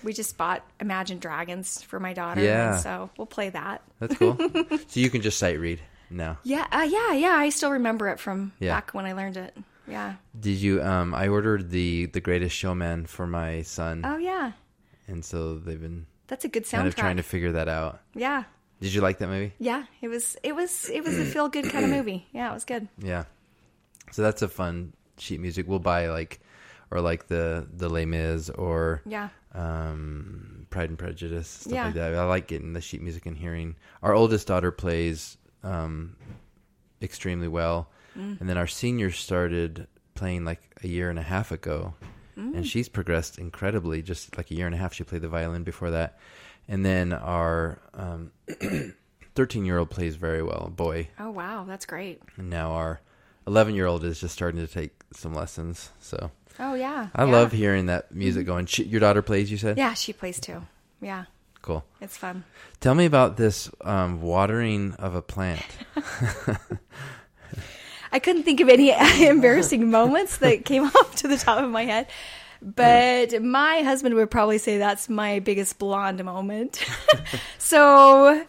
we 0.07 0.13
just 0.13 0.37
bought 0.37 0.63
Imagine 0.79 1.19
Dragons 1.19 1.81
for 1.83 1.99
my 1.99 2.13
daughter, 2.13 2.41
Yeah. 2.41 2.71
and 2.73 2.81
so 2.81 3.09
we'll 3.17 3.27
play 3.27 3.49
that. 3.49 3.81
That's 3.99 4.15
cool. 4.15 4.37
so 4.87 4.99
you 5.01 5.09
can 5.09 5.21
just 5.21 5.37
sight 5.37 5.59
read 5.59 5.81
now. 6.09 6.37
Yeah, 6.43 6.65
uh, 6.71 6.87
yeah, 6.89 7.11
yeah. 7.11 7.35
I 7.35 7.49
still 7.49 7.71
remember 7.71 8.07
it 8.07 8.17
from 8.19 8.53
Yeah. 8.59 8.73
back 8.73 8.93
when 8.93 9.05
I 9.05 9.11
learned 9.11 9.35
it. 9.35 9.53
Yeah. 9.85 10.15
Did 10.39 10.57
you? 10.61 10.81
Um, 10.81 11.13
I 11.13 11.27
ordered 11.27 11.69
the 11.71 12.05
the 12.05 12.21
Greatest 12.21 12.55
Showman 12.55 13.05
for 13.05 13.27
my 13.27 13.63
son, 13.63 14.01
Oh 14.05 14.15
yeah, 14.17 14.53
and 15.09 15.25
so 15.25 15.57
they've 15.59 15.79
been 15.81 16.05
that's 16.27 16.45
a 16.45 16.47
good 16.47 16.63
soundtrack. 16.63 16.71
kind 16.77 16.87
of 16.87 16.95
trying 16.95 17.17
to 17.17 17.23
figure 17.23 17.51
that 17.53 17.67
out. 17.67 17.99
Yeah, 18.15 18.43
Did 18.79 18.93
you 18.93 19.01
like 19.01 19.17
that 19.19 19.27
movie? 19.27 19.51
yeah. 19.59 19.83
It 20.01 20.07
was 20.07 20.37
it 20.43 20.55
was 20.55 20.89
it 20.89 21.03
was 21.03 21.17
a 21.19 21.25
feel 21.25 21.49
good 21.49 21.69
kind 21.69 21.83
of 21.83 21.91
movie. 21.97 22.27
Yeah, 22.31 22.49
it 22.51 22.53
was 22.53 22.63
good. 22.65 22.87
Yeah. 22.97 23.25
So 24.11 24.21
that's 24.21 24.41
a 24.41 24.47
fun 24.47 24.93
sheet 25.17 25.39
music. 25.41 25.67
We'll 25.67 25.79
buy 25.79 26.07
like, 26.09 26.39
or 26.91 27.01
like 27.01 27.27
the 27.27 27.67
the 27.73 27.89
Les 27.89 28.05
Mis 28.05 28.49
or 28.49 29.01
Yeah. 29.05 29.29
um, 29.53 30.67
Pride 30.69 30.89
and 30.89 30.97
Prejudice 30.99 31.47
stuff 31.47 31.73
Yeah. 31.73 31.85
like 31.85 31.93
that. 31.95 32.15
I 32.15 32.23
like 32.25 32.47
getting 32.47 32.73
the 32.73 32.81
sheet 32.81 33.01
music 33.01 33.25
and 33.25 33.37
hearing. 33.37 33.75
Our 34.03 34.13
oldest 34.13 34.47
daughter 34.47 34.71
plays 34.71 35.37
um, 35.63 36.15
extremely 37.01 37.47
well, 37.47 37.89
Mm. 38.17 38.39
and 38.39 38.49
then 38.49 38.57
our 38.57 38.67
senior 38.67 39.11
started 39.11 39.87
playing 40.15 40.45
like 40.45 40.61
a 40.83 40.87
year 40.87 41.09
and 41.09 41.19
a 41.19 41.23
half 41.23 41.51
ago, 41.51 41.93
Mm. 42.37 42.55
and 42.55 42.67
she's 42.67 42.87
progressed 42.89 43.37
incredibly. 43.37 44.01
Just 44.01 44.37
like 44.37 44.49
a 44.51 44.55
year 44.55 44.65
and 44.65 44.73
a 44.75 44.77
half, 44.77 44.93
she 44.93 45.03
played 45.03 45.21
the 45.23 45.27
violin 45.27 45.63
before 45.63 45.91
that, 45.91 46.17
and 46.67 46.85
then 46.85 47.11
our 47.13 47.79
um, 47.93 48.31
thirteen-year-old 49.35 49.89
plays 49.89 50.15
very 50.15 50.41
well, 50.43 50.71
boy, 50.75 51.09
Oh 51.19 51.31
wow, 51.31 51.65
that's 51.67 51.85
great. 51.85 52.21
and 52.37 52.49
now 52.49 52.71
our 52.71 53.01
eleven-year-old 53.47 54.03
is 54.03 54.19
just 54.19 54.33
starting 54.33 54.59
to 54.59 54.67
take 54.71 54.91
some 55.13 55.33
lessons. 55.33 55.89
So 56.01 56.29
Oh 56.59 56.73
yeah. 56.75 57.07
I 57.15 57.25
yeah. 57.25 57.31
love 57.31 57.51
hearing 57.51 57.85
that 57.87 58.11
music 58.13 58.45
going. 58.45 58.65
She, 58.65 58.83
your 58.83 58.99
daughter 58.99 59.21
plays, 59.21 59.49
you 59.51 59.57
said? 59.57 59.77
Yeah, 59.77 59.93
she 59.93 60.11
plays 60.13 60.39
too. 60.39 60.63
Yeah, 61.01 61.25
Cool. 61.61 61.85
it's 62.01 62.17
fun. 62.17 62.43
Tell 62.79 62.95
me 62.95 63.05
about 63.05 63.37
this 63.37 63.69
um, 63.81 64.21
watering 64.21 64.93
of 64.93 65.13
a 65.15 65.21
plant. 65.21 65.61
I 68.11 68.19
couldn't 68.19 68.43
think 68.43 68.59
of 68.61 68.69
any 68.69 68.91
embarrassing 69.27 69.89
moments 69.91 70.37
that 70.37 70.65
came 70.65 70.85
up 70.85 71.15
to 71.15 71.27
the 71.27 71.37
top 71.37 71.61
of 71.63 71.69
my 71.69 71.83
head. 71.85 72.07
But 72.61 73.43
my 73.43 73.81
husband 73.83 74.15
would 74.15 74.31
probably 74.31 74.57
say 74.57 74.77
that's 74.79 75.09
my 75.09 75.39
biggest 75.39 75.77
blonde 75.77 76.23
moment. 76.23 76.83
so 77.59 78.43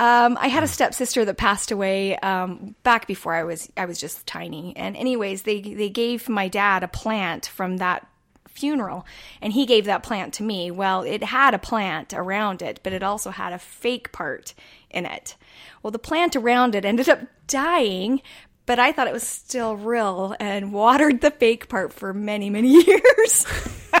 um, 0.00 0.38
I 0.40 0.48
had 0.48 0.62
a 0.62 0.66
stepsister 0.66 1.26
that 1.26 1.36
passed 1.36 1.70
away 1.70 2.16
um, 2.16 2.74
back 2.84 3.06
before 3.06 3.34
I 3.34 3.44
was 3.44 3.70
I 3.76 3.84
was 3.84 4.00
just 4.00 4.26
tiny. 4.26 4.74
And 4.74 4.96
anyways, 4.96 5.42
they 5.42 5.60
they 5.60 5.90
gave 5.90 6.26
my 6.26 6.48
dad 6.48 6.82
a 6.82 6.88
plant 6.88 7.44
from 7.44 7.76
that 7.76 8.06
funeral 8.48 9.04
and 9.42 9.52
he 9.52 9.66
gave 9.66 9.84
that 9.84 10.02
plant 10.02 10.32
to 10.34 10.42
me. 10.42 10.70
Well, 10.70 11.02
it 11.02 11.22
had 11.22 11.52
a 11.52 11.58
plant 11.58 12.14
around 12.14 12.62
it, 12.62 12.80
but 12.82 12.94
it 12.94 13.02
also 13.02 13.28
had 13.28 13.52
a 13.52 13.58
fake 13.58 14.10
part 14.10 14.54
in 14.88 15.04
it. 15.04 15.36
Well, 15.82 15.90
the 15.90 15.98
plant 15.98 16.34
around 16.34 16.74
it 16.74 16.86
ended 16.86 17.10
up 17.10 17.20
dying, 17.46 18.22
but 18.64 18.78
I 18.78 18.92
thought 18.92 19.06
it 19.06 19.12
was 19.12 19.26
still 19.26 19.76
real 19.76 20.34
and 20.40 20.72
watered 20.72 21.20
the 21.20 21.30
fake 21.30 21.68
part 21.68 21.92
for 21.92 22.14
many, 22.14 22.48
many 22.48 22.82
years 22.86 23.46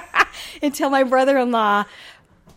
until 0.62 0.88
my 0.88 1.02
brother 1.02 1.36
in 1.36 1.50
law 1.50 1.84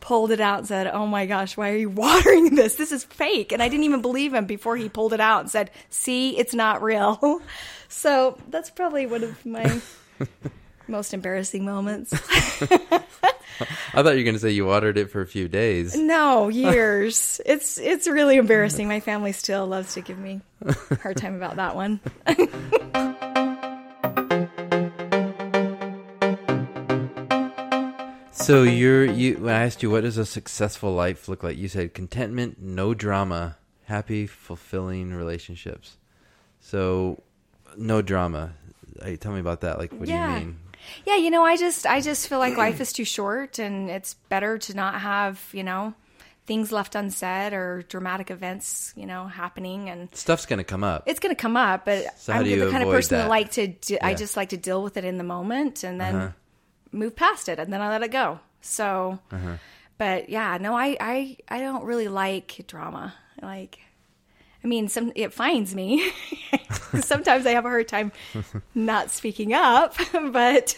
pulled 0.04 0.32
it 0.32 0.42
out 0.42 0.60
and 0.60 0.68
said, 0.68 0.88
Oh 0.88 1.08
my 1.08 1.26
gosh, 1.26 1.56
why 1.56 1.72
are 1.72 1.78
you 1.78 1.90
watering 2.04 2.56
this? 2.56 2.76
This 2.76 2.92
is 2.92 3.06
fake. 3.06 3.52
And 3.54 3.64
I 3.64 3.70
didn't 3.70 3.86
even 3.86 4.02
believe 4.02 4.34
him 4.34 4.46
before 4.46 4.76
he 4.76 4.90
pulled 4.90 5.14
it 5.14 5.22
out 5.22 5.40
and 5.42 5.50
said, 5.50 5.72
See, 5.90 6.38
it's 6.38 6.54
not 6.54 6.84
real. 6.84 7.42
So 7.96 8.40
that's 8.50 8.72
probably 8.72 9.06
one 9.06 9.24
of 9.24 9.46
my 9.46 9.80
most 10.88 11.14
embarrassing 11.14 11.64
moments. 11.64 12.12
I 12.12 13.04
thought 13.94 13.96
you 13.96 14.04
were 14.04 14.24
going 14.24 14.34
to 14.34 14.40
say 14.40 14.50
you 14.50 14.66
watered 14.66 14.98
it 14.98 15.12
for 15.12 15.22
a 15.22 15.28
few 15.28 15.48
days. 15.48 15.96
No, 15.96 16.48
years. 16.48 17.40
It's 17.46 17.78
it's 17.78 18.08
really 18.08 18.38
embarrassing. 18.38 18.88
My 18.88 19.00
family 19.00 19.32
still 19.32 19.68
loves 19.68 19.94
to 19.94 20.02
give 20.02 20.18
me 20.18 20.42
a 20.66 20.96
hard 20.96 21.18
time 21.18 21.36
about 21.36 21.58
that 21.58 21.76
one. 21.76 22.00
So 28.34 28.64
you're 28.64 29.06
you. 29.06 29.36
When 29.36 29.54
I 29.54 29.64
asked 29.64 29.84
you 29.84 29.90
what 29.92 30.02
does 30.02 30.18
a 30.18 30.26
successful 30.26 30.94
life 30.94 31.28
look 31.28 31.44
like, 31.44 31.58
you 31.58 31.68
said 31.68 31.94
contentment, 31.94 32.60
no 32.62 32.94
drama, 32.94 33.58
happy, 33.86 34.28
fulfilling 34.28 35.14
relationships. 35.14 35.98
So 36.60 37.22
no 37.78 38.02
drama. 38.02 38.54
Hey, 39.02 39.18
tell 39.18 39.32
me 39.34 39.40
about 39.40 39.62
that. 39.62 39.78
Like, 39.80 39.92
what 39.94 40.08
Yeah. 40.08 40.28
do 40.28 40.34
you 40.34 40.46
mean? 40.48 40.60
Yeah, 41.06 41.16
you 41.16 41.32
know, 41.32 41.44
I 41.46 41.56
just 41.58 41.86
I 41.86 42.02
just 42.02 42.28
feel 42.28 42.40
like 42.40 42.58
life 42.58 42.82
is 42.82 42.92
too 42.92 43.06
short 43.06 43.58
and 43.60 43.90
it's 43.90 44.16
better 44.30 44.58
to 44.58 44.74
not 44.76 45.00
have, 45.02 45.42
you 45.54 45.64
know, 45.64 45.94
things 46.46 46.74
left 46.74 46.94
unsaid 46.96 47.54
or 47.54 47.84
dramatic 47.88 48.30
events, 48.30 48.94
you 48.98 49.06
know, 49.06 49.28
happening 49.28 49.90
and 49.90 50.10
Stuff's 50.14 50.46
going 50.46 50.58
to 50.58 50.66
come 50.66 50.84
up. 50.84 51.04
it's 51.06 51.22
going 51.22 51.34
to 51.34 51.42
come 51.42 51.56
up, 51.56 51.86
but 51.86 52.20
So 52.20 52.34
I'm 52.34 52.44
the 52.44 52.70
kind 52.70 52.84
of 52.84 52.90
person 52.90 53.18
that? 53.18 53.24
that 53.24 53.30
like 53.30 53.52
to 53.52 53.68
de- 53.68 54.04
I 54.04 54.14
just 54.14 54.36
like 54.36 54.50
to 54.50 54.58
deal 54.58 54.84
with 54.84 54.98
it 54.98 55.06
in 55.06 55.18
the 55.18 55.24
moment 55.24 55.84
and 55.86 56.02
then 56.02 56.16
Uh-huh. 56.16 56.30
Move 56.94 57.16
past 57.16 57.50
it 57.50 57.60
and 57.60 57.74
then 57.74 57.82
I 57.82 57.90
let 57.90 58.04
it 58.04 58.12
go. 58.12 58.40
So 58.62 59.20
Uh-huh. 59.32 59.58
but 59.98 60.30
yeah, 60.30 60.58
no 60.60 60.74
I 60.76 60.96
I 61.00 61.38
I 61.50 61.60
don't 61.60 61.84
really 61.86 62.08
like 62.08 62.64
drama. 62.68 63.14
Like 63.42 63.80
I 64.64 64.68
mean, 64.68 64.88
some 64.88 65.12
it 65.16 65.34
finds 65.34 65.76
me. 65.76 66.10
Sometimes 67.02 67.46
I 67.46 67.52
have 67.52 67.66
a 67.66 67.70
hard 67.70 67.88
time 67.90 68.12
not 68.76 69.10
speaking 69.12 69.54
up, 69.54 69.96
but 70.32 70.76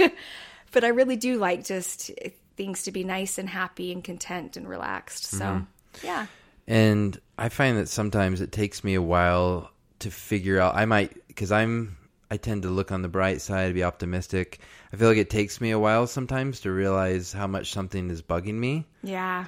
but 0.72 0.84
I 0.84 0.88
really 0.88 1.16
do 1.18 1.38
like 1.38 1.64
just 1.64 2.10
things 2.58 2.84
to 2.84 2.92
be 2.92 3.04
nice 3.04 3.38
and 3.38 3.48
happy 3.50 3.92
and 3.92 4.04
content 4.04 4.58
and 4.58 4.68
relaxed. 4.68 5.26
So, 5.26 5.46
Mm-hmm. 5.46 6.06
yeah. 6.08 6.26
And 6.68 7.20
I 7.38 7.50
find 7.50 7.78
that 7.78 7.88
sometimes 7.90 8.42
it 8.42 8.52
takes 8.52 8.84
me 8.84 8.96
a 8.96 9.02
while 9.02 9.70
to 10.00 10.10
figure 10.10 10.60
out. 10.60 10.74
I 10.76 10.86
might 10.86 11.14
because 11.28 11.52
I'm 11.52 11.96
I 12.36 12.38
tend 12.38 12.64
to 12.64 12.70
look 12.70 12.92
on 12.92 13.02
the 13.02 13.08
bright 13.08 13.40
side, 13.40 13.74
be 13.74 13.84
optimistic. 13.86 14.60
I 14.92 14.98
feel 14.98 15.08
like 15.08 15.18
it 15.18 15.30
takes 15.30 15.62
me 15.62 15.72
a 15.72 15.80
while 15.80 16.06
sometimes 16.06 16.60
to 16.62 16.72
realize 16.72 17.32
how 17.32 17.48
much 17.48 17.72
something 17.72 18.10
is 18.10 18.22
bugging 18.22 18.56
me, 18.56 18.86
Yeah. 19.04 19.46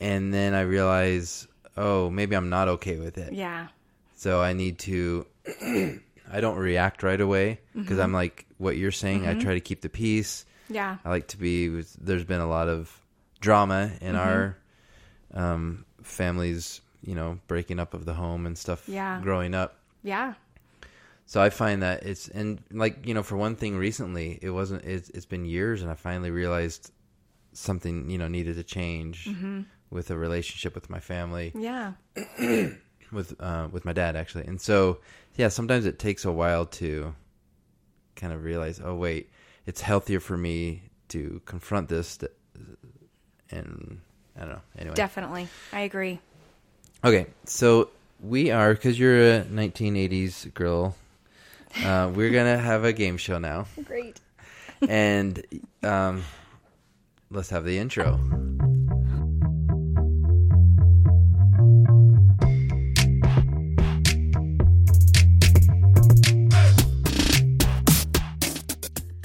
and 0.00 0.32
then 0.32 0.54
I 0.54 0.62
realize, 0.62 1.46
oh, 1.76 2.08
maybe 2.08 2.34
I'm 2.34 2.48
not 2.48 2.68
okay 2.68 2.96
with 2.98 3.18
it. 3.18 3.34
Yeah. 3.34 3.68
So 4.16 4.40
I 4.40 4.54
need 4.54 4.78
to. 4.80 5.26
I 6.32 6.40
don't 6.40 6.56
react 6.56 7.02
right 7.02 7.20
away 7.20 7.60
because 7.74 7.98
Mm-hmm. 7.98 8.00
I'm 8.02 8.12
like 8.14 8.46
what 8.56 8.78
you're 8.78 8.90
saying. 8.92 9.26
I 9.26 9.34
try 9.34 9.52
to 9.54 9.60
keep 9.60 9.82
the 9.82 9.88
peace. 9.90 10.46
Yeah. 10.70 10.96
I 11.04 11.10
like 11.10 11.28
to 11.28 11.36
be. 11.36 11.68
There's 12.00 12.24
been 12.24 12.40
a 12.40 12.48
lot 12.48 12.68
of 12.68 12.90
drama 13.40 13.90
in 14.00 14.14
Mm-hmm. 14.14 14.28
our 14.28 14.56
um, 15.34 15.84
families, 16.02 16.80
you 17.02 17.14
know, 17.14 17.38
breaking 17.48 17.78
up 17.80 17.92
of 17.92 18.04
the 18.06 18.14
home 18.14 18.46
and 18.46 18.56
stuff. 18.56 18.88
Yeah. 18.88 19.20
growing 19.22 19.54
up. 19.54 19.76
Yeah. 20.02 20.34
So 21.30 21.40
I 21.40 21.48
find 21.50 21.82
that 21.84 22.02
it's 22.02 22.26
and 22.26 22.60
like 22.72 23.06
you 23.06 23.14
know, 23.14 23.22
for 23.22 23.36
one 23.36 23.54
thing, 23.54 23.76
recently 23.78 24.40
it 24.42 24.50
wasn't. 24.50 24.82
It's, 24.84 25.10
it's 25.10 25.26
been 25.26 25.44
years, 25.44 25.80
and 25.80 25.88
I 25.88 25.94
finally 25.94 26.32
realized 26.32 26.90
something 27.52 28.10
you 28.10 28.18
know 28.18 28.26
needed 28.26 28.56
to 28.56 28.64
change 28.64 29.26
Mm-hmm. 29.26 29.60
with 29.90 30.10
a 30.10 30.18
relationship 30.18 30.74
with 30.74 30.90
my 30.90 30.98
family 30.98 31.52
Yeah. 31.54 31.92
with 33.12 33.36
uh, 33.38 33.68
with 33.70 33.84
my 33.84 33.92
dad 33.92 34.16
actually, 34.16 34.46
and 34.46 34.60
so 34.60 34.98
yeah, 35.36 35.46
sometimes 35.48 35.86
it 35.86 36.00
takes 36.00 36.24
a 36.24 36.32
while 36.32 36.66
to 36.82 37.14
kind 38.16 38.32
of 38.32 38.42
realize, 38.42 38.80
oh 38.84 38.96
wait, 38.96 39.30
it's 39.66 39.80
healthier 39.80 40.18
for 40.18 40.36
me 40.36 40.82
to 41.10 41.40
confront 41.44 41.88
this, 41.88 42.16
th- 42.16 42.32
and 43.52 44.00
I 44.36 44.40
don't 44.40 44.48
know. 44.50 44.62
Anyway, 44.78 44.94
Definitely. 44.96 45.46
I 45.72 45.80
agree. 45.82 46.18
okay, 47.04 47.26
so 47.44 47.90
we 48.20 48.50
are 48.50 48.74
because 48.74 48.98
you're 48.98 49.36
a 49.36 49.44
1980s 49.44 50.52
girl. 50.54 50.96
Uh, 51.84 52.10
we're 52.14 52.30
gonna 52.30 52.58
have 52.58 52.84
a 52.84 52.92
game 52.92 53.16
show 53.16 53.38
now, 53.38 53.66
Great. 53.84 54.20
and 54.88 55.42
um, 55.82 56.24
let's 57.30 57.50
have 57.50 57.64
the 57.64 57.78
intro. 57.78 58.18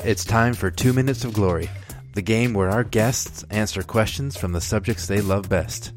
It's 0.04 0.24
time 0.24 0.54
for 0.54 0.70
Two 0.70 0.94
Minutes 0.94 1.26
of 1.26 1.34
Glory, 1.34 1.70
the 2.14 2.22
game 2.22 2.54
where 2.54 2.70
our 2.70 2.84
guests 2.84 3.44
answer 3.50 3.82
questions 3.82 4.38
from 4.38 4.52
the 4.52 4.62
subjects 4.62 5.08
they 5.08 5.20
love 5.22 5.50
best. 5.50 5.92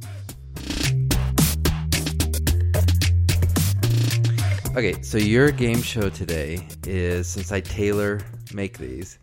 Okay, 4.79 5.03
so 5.03 5.19
your 5.19 5.51
game 5.51 5.83
show 5.83 6.09
today 6.09 6.65
is 6.87 7.27
since 7.27 7.51
I 7.51 7.61
tailor 7.61 8.21
make 8.55 8.79
these, 8.79 9.19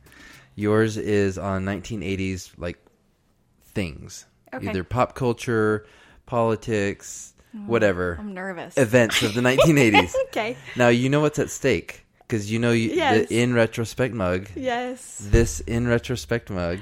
yours 0.56 0.98
is 0.98 1.38
on 1.38 1.63
1980s 1.63 2.52
like 2.58 2.78
things, 3.74 4.26
Okay. 4.54 4.68
either 4.68 4.84
pop 4.84 5.15
culture, 5.15 5.86
politics, 6.26 7.34
whatever 7.68 8.18
I'm 8.20 8.34
nervous. 8.34 8.78
events 8.78 9.24
of 9.24 9.34
the 9.34 9.39
1980s. 9.50 10.13
okay. 10.28 10.58
Now 10.76 10.89
you 10.89 11.08
know 11.08 11.22
what's 11.22 11.39
at 11.39 11.50
stake 11.50 12.06
because 12.28 12.52
you 12.52 12.60
know 12.60 12.72
you, 12.74 12.89
Yes. 12.89 13.30
the 13.30 13.41
in 13.41 13.54
retrospect 13.54 14.13
mug. 14.13 14.50
Yes. 14.56 15.20
This 15.32 15.62
in 15.62 15.88
retrospect 15.88 16.50
mug. 16.50 16.80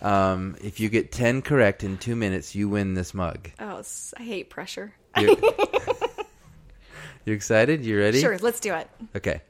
Um, 0.00 0.54
if 0.62 0.78
you 0.78 0.88
get 0.90 1.10
ten 1.10 1.42
correct 1.42 1.82
in 1.82 1.98
two 1.98 2.14
minutes, 2.14 2.54
you 2.54 2.68
win 2.68 2.94
this 2.94 3.14
mug. 3.14 3.50
Oh, 3.58 3.82
I 4.16 4.22
hate 4.22 4.48
pressure. 4.48 4.94
You're, 7.24 7.36
excited? 7.36 7.84
You 7.84 7.98
ready? 7.98 8.20
Sure, 8.20 8.38
let's 8.38 8.60
do 8.60 8.74
it. 8.74 8.88
Okay. 9.14 9.40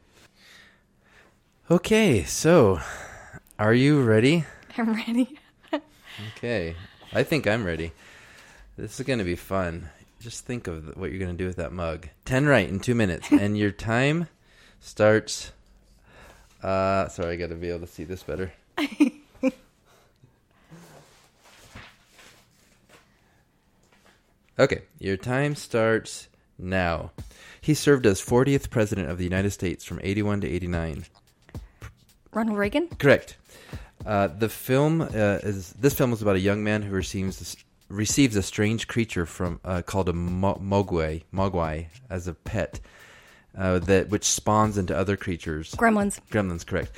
Okay, 1.71 2.25
so 2.25 2.81
are 3.59 3.75
you 3.75 4.03
ready? 4.03 4.45
I'm 4.79 4.93
ready. 4.95 5.39
Okay, 6.37 6.77
I 7.13 7.23
think 7.23 7.47
I'm 7.47 7.65
ready. 7.65 7.93
This 8.77 9.01
is 9.01 9.07
going 9.07 9.19
to 9.19 9.25
be 9.25 9.37
fun. 9.37 9.89
Just 10.21 10.45
think 10.45 10.67
of 10.67 10.97
what 10.97 11.11
you're 11.11 11.19
going 11.19 11.37
to 11.37 11.37
do 11.37 11.47
with 11.47 11.57
that 11.57 11.73
mug. 11.73 12.09
10 12.27 12.47
right 12.47 12.69
in 12.69 12.81
2 12.81 12.95
minutes 12.95 13.29
and 13.33 13.57
your 13.57 13.71
time 13.71 14.29
starts 14.81 15.53
uh 16.63 17.09
sorry, 17.09 17.35
I 17.35 17.37
got 17.37 17.49
to 17.49 17.57
be 17.57 17.71
able 17.71 17.81
to 17.81 17.87
see 17.87 18.05
this 18.05 18.23
better. 18.23 18.53
Okay, 24.59 24.83
your 24.99 25.17
time 25.17 25.55
starts 25.55 26.29
now. 26.59 27.11
He 27.63 27.75
served 27.75 28.07
as 28.07 28.21
40th 28.21 28.71
president 28.71 29.09
of 29.09 29.19
the 29.19 29.25
United 29.25 29.53
States 29.53 29.85
from 29.85 30.01
81 30.03 30.41
to 30.43 30.49
89. 30.49 31.07
Ronald 32.35 32.59
Reagan? 32.59 32.89
Correct. 32.99 33.37
Uh, 34.05 34.27
the 34.27 34.49
film 34.49 35.01
uh, 35.01 35.07
is 35.45 35.73
this 35.75 35.95
film 35.95 36.13
is 36.13 36.21
about 36.21 36.35
a 36.35 36.41
young 36.41 36.65
man 36.65 36.83
who 36.83 36.93
receives 36.93 37.57
receives 37.89 38.35
a 38.35 38.43
strange 38.43 38.89
creature 38.89 39.27
from 39.27 39.61
uh, 39.65 39.81
called 39.83 40.09
a 40.09 40.13
mo- 40.13 40.61
mogwai 40.61 41.23
mogwai 41.33 41.87
as 42.11 42.27
a 42.27 42.35
pet 42.35 42.81
uh, 43.57 43.79
that 43.79 44.09
which 44.09 44.25
spawns 44.25 44.77
into 44.77 44.97
other 44.97 45.17
creatures. 45.17 45.73
Gremlins. 45.77 46.19
Gremlins, 46.31 46.67
correct. 46.67 46.91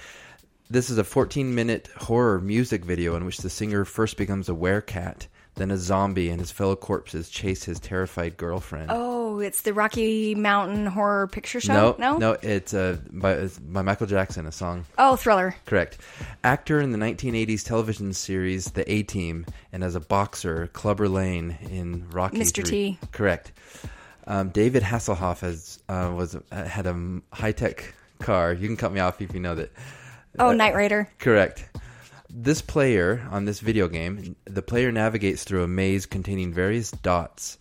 This 0.70 0.88
is 0.88 0.96
a 0.96 1.04
14 1.04 1.54
minute 1.54 1.90
horror 1.94 2.40
music 2.40 2.86
video 2.86 3.16
in 3.16 3.26
which 3.26 3.38
the 3.38 3.50
singer 3.50 3.84
first 3.84 4.16
becomes 4.16 4.48
a 4.48 4.54
werecat, 4.54 5.26
then 5.56 5.70
a 5.70 5.76
zombie, 5.76 6.30
and 6.30 6.40
his 6.40 6.50
fellow 6.50 6.74
corpses 6.74 7.28
chase 7.28 7.64
his 7.64 7.78
terrified 7.78 8.38
girlfriend. 8.38 8.90
Oh, 8.90 9.23
it's 9.40 9.62
the 9.62 9.72
Rocky 9.74 10.34
Mountain 10.34 10.86
Horror 10.86 11.26
Picture 11.28 11.60
Show? 11.60 11.72
no, 11.72 11.96
No? 11.98 12.18
no, 12.18 12.36
it's 12.42 12.74
uh, 12.74 12.98
by, 13.10 13.32
it's 13.32 13.58
by 13.58 13.82
Michael 13.82 14.06
Jackson, 14.06 14.46
a 14.46 14.52
song. 14.52 14.84
Oh, 14.98 15.16
Thriller. 15.16 15.54
Correct. 15.66 15.98
Actor 16.42 16.80
in 16.80 16.92
the 16.92 16.98
1980s 16.98 17.64
television 17.64 18.12
series 18.12 18.66
The 18.66 18.90
A 18.90 19.02
Team, 19.02 19.46
and 19.72 19.82
as 19.84 19.94
a 19.94 20.00
boxer, 20.00 20.68
Clubber 20.72 21.08
Lang 21.08 21.56
in 21.70 22.08
Rocky. 22.10 22.38
Mr. 22.38 22.58
III. 22.58 22.64
T. 22.64 22.98
Correct. 23.12 23.52
Um, 24.26 24.48
David 24.50 24.82
Hasselhoff 24.82 25.40
has 25.40 25.82
uh, 25.88 26.12
was 26.16 26.34
uh, 26.34 26.64
had 26.64 26.86
a 26.86 27.20
high 27.32 27.52
tech 27.52 27.94
car. 28.20 28.52
You 28.54 28.66
can 28.68 28.76
cut 28.76 28.90
me 28.92 29.00
off 29.00 29.20
if 29.20 29.34
you 29.34 29.40
know 29.40 29.54
that. 29.54 29.70
Oh, 30.38 30.52
Knight 30.52 30.74
Rider. 30.74 31.08
Correct. 31.18 31.64
This 32.30 32.62
player 32.62 33.24
on 33.30 33.44
this 33.44 33.60
video 33.60 33.86
game, 33.86 34.34
the 34.46 34.62
player 34.62 34.90
navigates 34.90 35.44
through 35.44 35.62
a 35.62 35.68
maze 35.68 36.06
containing 36.06 36.52
various 36.52 36.90
dots. 36.90 37.58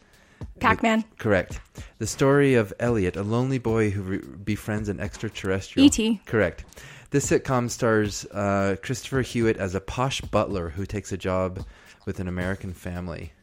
Pac 0.59 0.83
Man. 0.83 1.03
Correct. 1.17 1.59
The 1.99 2.07
story 2.07 2.55
of 2.55 2.73
Elliot, 2.79 3.15
a 3.15 3.23
lonely 3.23 3.59
boy 3.59 3.89
who 3.89 4.01
re- 4.01 4.17
befriends 4.43 4.89
an 4.89 4.99
extraterrestrial. 4.99 5.85
E.T.. 5.85 6.21
Correct. 6.25 6.65
This 7.11 7.29
sitcom 7.29 7.69
stars 7.69 8.25
uh, 8.31 8.75
Christopher 8.81 9.21
Hewitt 9.21 9.57
as 9.57 9.75
a 9.75 9.79
posh 9.79 10.21
butler 10.21 10.69
who 10.69 10.85
takes 10.85 11.11
a 11.11 11.17
job 11.17 11.63
with 12.05 12.19
an 12.19 12.27
American 12.27 12.73
family. 12.73 13.33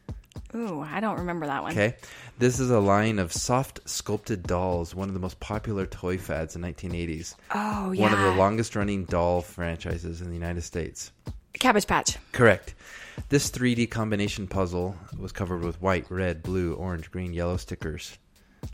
Ooh, 0.53 0.81
I 0.81 0.99
don't 0.99 1.19
remember 1.19 1.45
that 1.45 1.63
one. 1.63 1.71
Okay. 1.71 1.95
This 2.37 2.59
is 2.59 2.69
a 2.69 2.79
line 2.79 3.19
of 3.19 3.31
soft 3.31 3.79
sculpted 3.89 4.43
dolls, 4.43 4.93
one 4.93 5.07
of 5.07 5.13
the 5.13 5.19
most 5.19 5.39
popular 5.39 5.85
toy 5.85 6.17
fads 6.17 6.55
in 6.55 6.61
1980s. 6.61 7.35
Oh, 7.53 7.91
yeah. 7.91 8.01
One 8.01 8.13
of 8.13 8.19
the 8.19 8.31
longest 8.31 8.75
running 8.75 9.05
doll 9.05 9.41
franchises 9.41 10.21
in 10.21 10.27
the 10.27 10.33
United 10.33 10.61
States. 10.61 11.11
Cabbage 11.61 11.85
Patch. 11.85 12.17
Correct. 12.31 12.73
This 13.29 13.51
3D 13.51 13.91
combination 13.91 14.47
puzzle 14.47 14.95
was 15.19 15.31
covered 15.31 15.63
with 15.63 15.79
white, 15.79 16.09
red, 16.09 16.41
blue, 16.41 16.73
orange, 16.73 17.11
green, 17.11 17.33
yellow 17.33 17.57
stickers. 17.57 18.17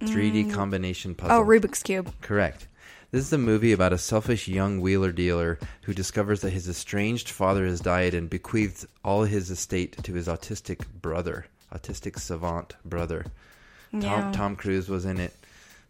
3D 0.04 0.46
mm. 0.46 0.54
combination 0.54 1.12
oh, 1.12 1.22
puzzle. 1.22 1.38
Oh, 1.38 1.44
Rubik's 1.44 1.84
Cube. 1.84 2.14
Correct. 2.22 2.70
This 3.12 3.26
is 3.26 3.34
a 3.34 3.38
movie 3.38 3.74
about 3.74 3.92
a 3.92 3.98
selfish 3.98 4.48
young 4.48 4.80
wheeler 4.80 5.12
dealer 5.12 5.60
who 5.82 5.94
discovers 5.94 6.40
that 6.42 6.52
his 6.52 6.70
estranged 6.70 7.28
father 7.28 7.66
has 7.66 7.82
died 7.82 8.14
and 8.14 8.30
bequeaths 8.30 8.86
all 9.04 9.24
his 9.24 9.52
estate 9.52 10.02
to 10.04 10.14
his 10.14 10.30
autistic 10.30 10.86
brother, 11.02 11.48
autistic 11.74 12.18
savant 12.18 12.78
brother. 12.86 13.26
Tom, 13.92 14.02
Yeah. 14.02 14.32
Tom 14.32 14.56
Cruise 14.56 14.88
was 14.88 15.04
in 15.04 15.20
it. 15.20 15.34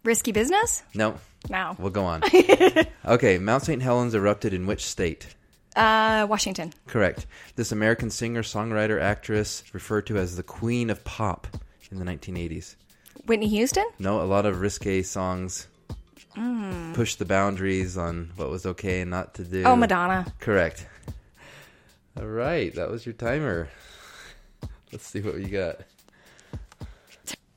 Risky 0.04 0.32
Business? 0.32 0.82
No, 0.96 1.20
No. 1.48 1.76
we'll 1.78 1.92
go 1.92 2.06
on. 2.06 2.24
okay, 3.06 3.38
Mount 3.38 3.62
St. 3.62 3.84
Helens 3.84 4.16
erupted 4.16 4.52
in 4.52 4.66
which 4.66 4.84
state? 4.84 5.36
Uh, 5.78 6.26
Washington. 6.28 6.74
Correct. 6.88 7.26
This 7.56 7.72
American 7.72 8.10
singer, 8.10 8.42
songwriter, 8.42 9.00
actress, 9.00 9.64
referred 9.74 10.08
to 10.08 10.18
as 10.18 10.36
the 10.36 10.44
Queen 10.44 10.90
of 10.90 11.04
Pop, 11.04 11.48
in 11.92 12.00
the 12.00 12.06
1980s. 12.06 12.76
Whitney 13.28 13.48
Houston? 13.50 13.86
No, 14.00 14.22
a 14.22 14.24
lot 14.26 14.46
of 14.46 14.60
risque 14.62 15.02
songs 15.04 15.68
Mm. 16.36 16.94
pushed 16.94 17.18
the 17.18 17.26
boundaries 17.26 17.98
on 17.98 18.32
what 18.36 18.50
was 18.50 18.66
okay 18.68 19.02
and 19.02 19.10
not 19.10 19.34
to 19.36 19.44
do. 19.44 19.64
Oh, 19.64 19.76
Madonna. 19.76 20.26
Correct. 20.40 20.86
All 22.16 22.28
right, 22.28 22.74
that 22.76 22.92
was 22.92 23.06
your 23.08 23.14
timer. 23.14 23.70
Let's 24.92 25.08
see 25.08 25.22
what 25.22 25.40
you 25.40 25.48
got. 25.48 25.82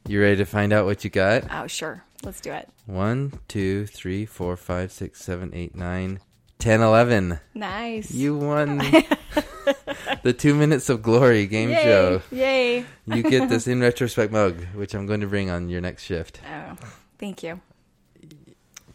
You 0.08 0.20
ready 0.20 0.36
to 0.36 0.44
find 0.46 0.72
out 0.72 0.86
what 0.86 1.04
you 1.04 1.10
got? 1.10 1.44
Oh, 1.50 1.66
sure. 1.66 2.02
Let's 2.22 2.40
do 2.40 2.52
it. 2.52 2.68
One, 2.86 3.34
two, 3.48 3.86
three, 3.86 4.24
four, 4.26 4.56
five, 4.56 4.92
six, 4.92 5.22
seven, 5.22 5.50
eight, 5.54 5.74
nine, 5.74 6.20
ten, 6.60 6.80
eleven. 6.82 7.40
Nice. 7.54 8.10
You 8.12 8.36
won 8.36 8.78
the 10.22 10.32
two 10.36 10.54
minutes 10.54 10.88
of 10.88 11.02
glory 11.02 11.46
game 11.46 11.70
Yay. 11.70 11.82
show. 11.82 12.22
Yay. 12.30 12.84
You 13.06 13.22
get 13.22 13.48
this 13.48 13.66
in 13.72 13.80
retrospect 13.80 14.32
mug, 14.32 14.62
which 14.74 14.94
I'm 14.94 15.06
going 15.06 15.20
to 15.20 15.26
bring 15.26 15.50
on 15.50 15.68
your 15.68 15.80
next 15.80 16.04
shift. 16.04 16.40
Oh, 16.46 16.76
thank 17.18 17.42
you. 17.42 17.60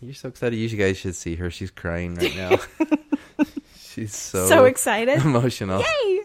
You're 0.02 0.14
so 0.14 0.30
excited. 0.30 0.58
You 0.58 0.70
guys 0.78 0.98
should 0.98 1.16
see 1.16 1.36
her. 1.36 1.50
She's 1.50 1.72
crying 1.72 2.16
right 2.16 2.36
now. 2.36 2.58
She's 3.80 4.16
so, 4.16 4.46
So 4.48 4.66
excited. 4.66 5.20
emotional. 5.26 5.82
Yay. 5.82 6.22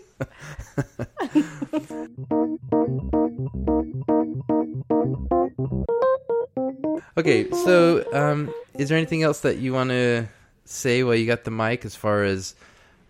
Okay, 7.19 7.51
so 7.51 8.05
um, 8.13 8.53
is 8.75 8.89
there 8.89 8.97
anything 8.99 9.23
else 9.23 9.41
that 9.41 9.59
you 9.59 9.73
want 9.73 9.91
to 9.91 10.29
say 10.71 11.03
while 11.03 11.15
you 11.15 11.27
got 11.27 11.45
the 11.45 11.51
mic, 11.51 11.85
as 11.85 11.95
far 11.95 12.25
as 12.25 12.55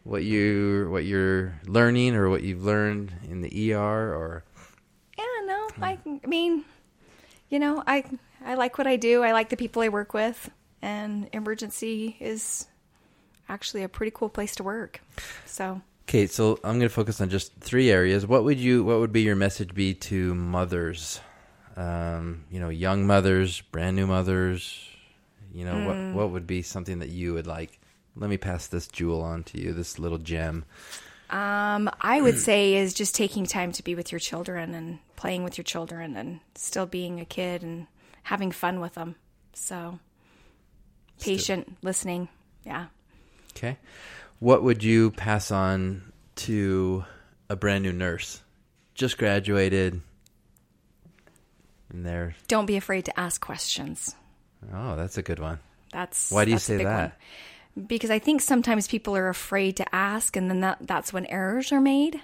what 0.05 0.25
you 0.25 0.89
what 0.91 1.05
you're 1.05 1.55
learning 1.67 2.15
or 2.15 2.29
what 2.31 2.43
you've 2.43 2.65
learned 2.65 3.13
in 3.29 3.43
the 3.43 3.75
ER 3.75 4.15
or 4.15 4.45
Yeah, 5.19 5.25
no, 5.45 5.69
I, 5.83 5.99
I 6.07 6.27
mean, 6.27 6.65
you 7.49 7.59
know, 7.59 7.83
I 7.87 8.05
I 8.45 8.55
like 8.55 8.79
what 8.79 8.87
I 8.87 8.97
do. 8.97 9.23
I 9.23 9.33
like 9.33 9.51
the 9.51 9.57
people 9.57 9.83
I 9.83 9.89
work 9.89 10.15
with, 10.15 10.51
and 10.83 11.29
emergency 11.33 12.17
is 12.21 12.67
actually 13.49 13.83
a 13.83 13.89
pretty 13.89 14.13
cool 14.15 14.29
place 14.29 14.55
to 14.57 14.63
work. 14.63 15.01
So, 15.45 15.83
Okay, 16.11 16.27
so 16.27 16.59
I'm 16.65 16.79
going 16.79 16.81
to 16.81 16.89
focus 16.89 17.21
on 17.21 17.31
just 17.31 17.55
three 17.61 17.89
areas. 17.89 18.27
What 18.27 18.43
would 18.43 18.59
you 18.59 18.83
what 18.83 18.99
would 18.99 19.13
be 19.13 19.23
your 19.23 19.37
message 19.37 19.75
be 19.75 19.95
to 19.95 20.35
mothers? 20.35 21.21
Um, 21.77 22.45
you 22.51 22.59
know, 22.59 22.69
young 22.69 23.07
mothers, 23.07 23.61
brand 23.61 23.95
new 23.95 24.09
mothers, 24.09 24.90
you 25.53 25.65
know, 25.65 25.87
what 25.87 26.15
what 26.15 26.31
would 26.31 26.47
be 26.47 26.63
something 26.63 27.01
that 27.01 27.09
you 27.09 27.35
would 27.35 27.47
like 27.47 27.81
let 28.17 28.31
me 28.31 28.37
pass 28.37 28.67
this 28.67 28.89
jewel 28.89 29.23
on 29.23 29.45
to 29.45 29.61
you, 29.61 29.73
this 29.73 29.99
little 29.99 30.19
gem. 30.19 30.65
um, 31.31 31.91
I 32.01 32.21
would 32.21 32.39
say 32.39 32.75
is 32.75 32.93
just 32.95 33.15
taking 33.15 33.47
time 33.47 33.73
to 33.73 33.83
be 33.83 33.95
with 33.95 34.13
your 34.13 34.19
children 34.19 34.75
and 34.75 34.99
playing 35.17 35.45
with 35.45 35.57
your 35.59 35.65
children 35.65 36.17
and 36.17 36.41
still 36.55 36.87
being 36.87 37.21
a 37.21 37.25
kid 37.25 37.63
and 37.63 37.87
having 38.25 38.51
fun 38.51 38.81
with 38.81 38.95
them. 38.95 39.15
So, 39.53 39.99
patient 41.21 41.77
listening. 41.83 42.29
Yeah. 42.65 42.87
Okay. 43.57 43.79
What 44.39 44.63
would 44.63 44.83
you 44.83 45.11
pass 45.13 45.51
on 45.51 46.13
to 46.37 47.05
a 47.49 47.57
brand 47.57 47.85
new 47.85 47.93
nurse? 47.93 48.41
Just 48.95 49.19
graduated 49.19 50.01
and 51.91 52.05
they're 52.07 52.35
Don't 52.49 52.67
be 52.67 52.77
afraid 52.77 53.07
to 53.07 53.21
ask 53.21 53.41
questions. 53.41 54.15
Oh, 54.73 54.97
that's 54.97 55.19
a 55.19 55.23
good 55.23 55.39
one. 55.39 55.59
That's 55.93 56.31
Why 56.31 56.45
do 56.45 56.51
you 56.53 56.59
say 56.59 56.85
that? 56.85 57.17
one. 57.77 57.87
Because 57.87 58.11
I 58.11 58.19
think 58.19 58.41
sometimes 58.43 58.87
people 58.89 59.17
are 59.17 59.29
afraid 59.29 59.77
to 59.77 59.95
ask, 59.95 60.37
and 60.37 60.51
then 60.51 60.61
that 60.61 60.79
that's 60.81 61.13
when 61.13 61.27
errors 61.27 61.73
are 61.73 61.81
made. 61.81 62.21